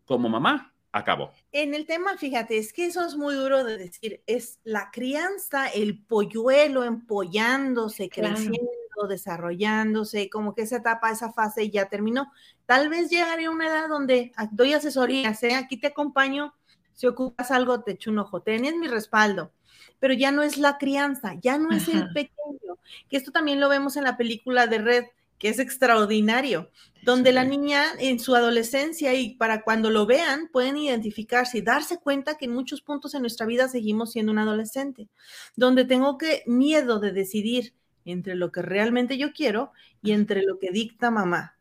[0.06, 1.32] como mamá acabó.
[1.52, 5.68] En el tema, fíjate, es que eso es muy duro de decir, es la crianza,
[5.68, 8.70] el polluelo empollándose, creciendo
[9.08, 12.32] desarrollándose, como que esa etapa, esa fase ya terminó.
[12.66, 15.56] Tal vez llegaré a una edad donde doy asesoría, ¿eh?
[15.56, 16.54] aquí te acompaño,
[16.94, 19.52] si ocupas algo, te echo un ojo, tenés mi respaldo,
[20.00, 22.78] pero ya no es la crianza, ya no es el pequeño,
[23.10, 25.06] que esto también lo vemos en la película de Red,
[25.44, 26.70] que es extraordinario,
[27.04, 32.00] donde la niña en su adolescencia y para cuando lo vean pueden identificarse y darse
[32.00, 35.10] cuenta que en muchos puntos en nuestra vida seguimos siendo un adolescente,
[35.58, 37.74] donde tengo que miedo de decidir
[38.06, 41.56] entre lo que realmente yo quiero y entre lo que dicta mamá.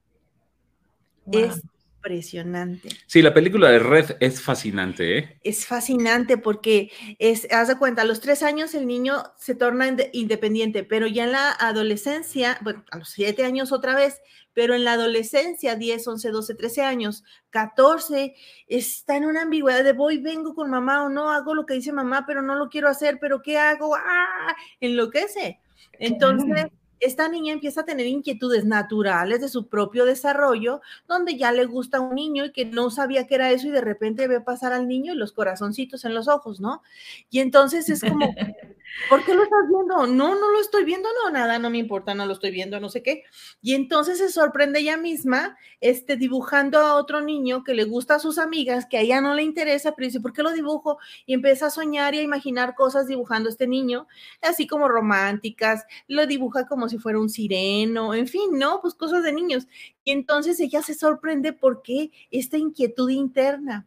[1.31, 1.63] Es
[2.03, 2.89] impresionante.
[3.07, 5.39] Sí, la película de Red es fascinante, ¿eh?
[5.45, 9.95] Es fascinante porque es, haz de cuenta, a los tres años el niño se torna
[10.13, 14.21] independiente, pero ya en la adolescencia, bueno, a los siete años otra vez,
[14.53, 18.35] pero en la adolescencia, 10, 11, 12, 13 años, 14,
[18.67, 21.93] está en una ambigüedad de voy, vengo con mamá o no, hago lo que dice
[21.93, 23.95] mamá, pero no lo quiero hacer, pero ¿qué hago?
[23.95, 24.55] ¡Ah!
[24.81, 25.61] Enloquece.
[25.99, 26.67] Entonces,
[27.03, 32.01] esta niña empieza a tener inquietudes naturales de su propio desarrollo, donde ya le gusta
[32.01, 34.87] un niño y que no sabía que era eso y de repente ve pasar al
[34.87, 36.83] niño y los corazoncitos en los ojos, ¿no?
[37.29, 38.25] Y entonces es como,
[39.09, 40.07] ¿por qué lo estás viendo?
[40.07, 42.89] No, no lo estoy viendo, no, nada, no me importa, no lo estoy viendo, no
[42.89, 43.25] sé qué.
[43.61, 48.19] Y entonces se sorprende ella misma, este, dibujando a otro niño que le gusta a
[48.19, 50.99] sus amigas, que a ella no le interesa, pero dice, ¿por qué lo dibujo?
[51.27, 54.07] Y empieza a soñar y a imaginar cosas dibujando a este niño,
[54.41, 58.81] así como románticas, lo dibuja como si fuera un sireno, en fin, ¿no?
[58.81, 59.67] Pues cosas de niños.
[60.05, 63.87] Y entonces ella se sorprende por qué esta inquietud interna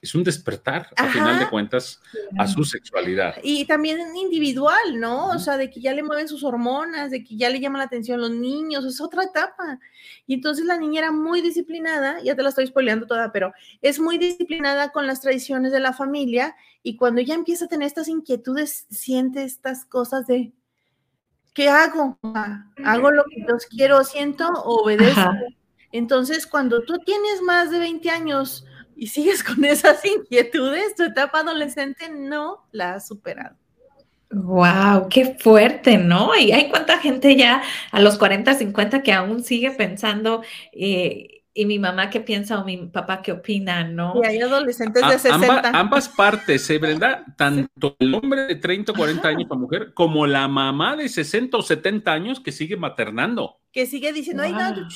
[0.00, 2.00] es un despertar, a final de cuentas,
[2.38, 3.36] a su sexualidad.
[3.42, 5.30] Y también individual, ¿no?
[5.30, 7.84] O sea, de que ya le mueven sus hormonas, de que ya le llama la
[7.84, 9.78] atención los niños, es otra etapa.
[10.26, 13.98] Y entonces la niña era muy disciplinada, ya te la estoy spoileando toda, pero es
[13.98, 18.08] muy disciplinada con las tradiciones de la familia y cuando ella empieza a tener estas
[18.08, 20.52] inquietudes, siente estas cosas de,
[21.54, 22.18] ¿qué hago?
[22.84, 25.32] ¿Hago lo que yo quiero, siento, obedezco?
[25.90, 28.64] Entonces, cuando tú tienes más de 20 años,
[28.98, 33.56] y sigues con esas inquietudes, tu etapa adolescente no la has superado.
[34.30, 36.36] Wow, qué fuerte, ¿no?
[36.36, 40.42] Y hay cuánta gente ya a los 40, 50 que aún sigue pensando,
[40.72, 44.14] eh, y mi mamá qué piensa o mi papá qué opina, ¿no?
[44.22, 45.70] Y hay adolescentes de 60.
[45.70, 47.24] ambas partes, ¿eh, verdad?
[47.36, 51.56] Tanto el hombre de 30 o 40 años, la mujer, como la mamá de 60
[51.56, 54.88] o 70 años que sigue maternando que sigue diciendo, ay, no,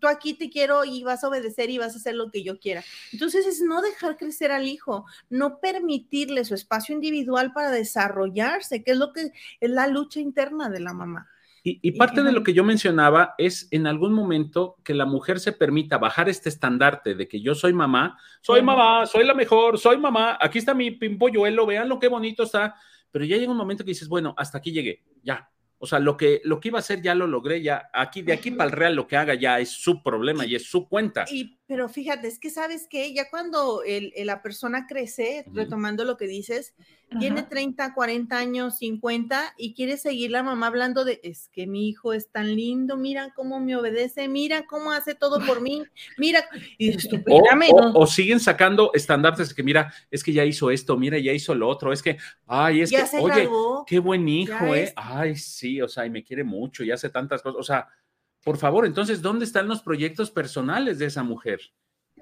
[0.00, 2.58] tú, aquí te quiero y vas a obedecer y vas a hacer lo que yo
[2.60, 2.82] quiera.
[3.12, 8.92] Entonces es no dejar crecer al hijo, no permitirle su espacio individual para desarrollarse, que
[8.92, 11.28] es lo que es la lucha interna de la mamá.
[11.64, 15.52] Y, parte de lo que yo mencionaba es en algún momento que la mujer se
[15.52, 19.96] permita bajar este estandarte de que yo soy mamá, soy mamá, soy la mejor, soy
[19.96, 22.74] mamá, aquí está mi pimpolluelo, vean lo que bonito está,
[23.12, 25.48] pero ya llega un momento que dices, bueno, hasta aquí llegué, ya,
[25.82, 28.32] o sea, lo que, lo que iba a hacer ya lo logré, ya aquí, de
[28.32, 31.24] aquí para el Real, lo que haga ya es su problema y es su cuenta.
[31.28, 36.16] Y, pero fíjate, es que sabes que ya cuando el, la persona crece, retomando lo
[36.16, 36.74] que dices,
[37.18, 41.88] tiene 30, 40 años, 50 y quiere seguir la mamá hablando de, es que mi
[41.88, 45.82] hijo es tan lindo, mira cómo me obedece, mira cómo hace todo por mí,
[46.16, 46.44] mira,
[46.78, 46.96] y
[47.94, 51.68] o, siguen sacando estandartes que mira, es que ya hizo esto, mira, ya hizo lo
[51.68, 52.16] otro, es que,
[52.46, 53.48] ay, es que, oye,
[53.86, 57.42] qué buen hijo, eh, ay, sí, o sea, y me quiere mucho y hace tantas
[57.42, 57.88] cosas, o sea,
[58.42, 61.60] por favor, entonces, ¿dónde están los proyectos personales de esa mujer?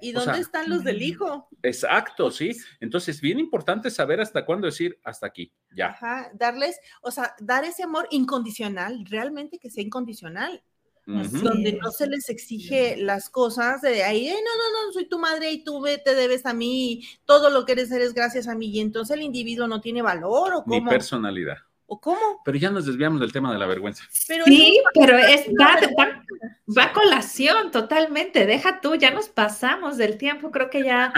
[0.03, 1.49] ¿Y dónde están los del hijo?
[1.63, 2.57] Exacto, sí.
[2.79, 5.89] Entonces, es bien importante saber hasta cuándo decir hasta aquí, ya.
[5.89, 10.63] Ajá, darles, o sea, dar ese amor incondicional, realmente que sea incondicional.
[11.07, 15.51] Donde no se les exige las cosas de ahí, no, no, no, soy tu madre
[15.51, 18.79] y tú te debes a mí, todo lo que eres eres gracias a mí, y
[18.79, 20.85] entonces el individuo no tiene valor o cómo.
[20.85, 21.57] Ni personalidad.
[21.93, 22.41] ¿O cómo?
[22.45, 24.05] Pero ya nos desviamos del tema de la vergüenza.
[24.13, 28.47] sí, pero es, va, a colación totalmente.
[28.47, 30.53] Deja tú, ya nos pasamos del tiempo.
[30.53, 31.13] Creo que ya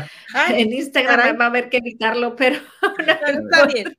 [0.49, 2.59] en Instagram va a haber que evitarlo, pero.
[2.99, 3.99] Está bien.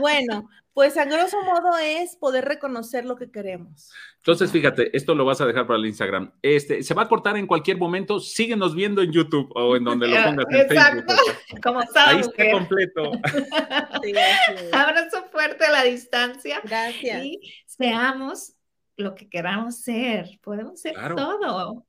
[0.00, 3.90] Bueno, pues a grosso modo es poder reconocer lo que queremos.
[4.18, 6.30] Entonces, fíjate, esto lo vas a dejar para el Instagram.
[6.42, 8.20] Este, se va a cortar en cualquier momento.
[8.20, 11.14] Síguenos viendo en YouTube o en donde lo pongas en Exacto.
[11.16, 11.60] Facebook.
[11.62, 13.10] Como Ahí está completo.
[14.72, 16.60] Abrazo fuerte a la distancia.
[16.62, 17.24] Gracias.
[17.24, 18.52] Y seamos
[18.98, 20.38] lo que queramos ser.
[20.42, 21.86] Podemos ser todo.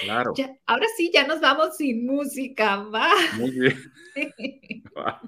[0.00, 0.32] Claro.
[0.64, 3.10] ahora sí, ya nos vamos sin música, va.
[3.36, 4.82] Muy bien.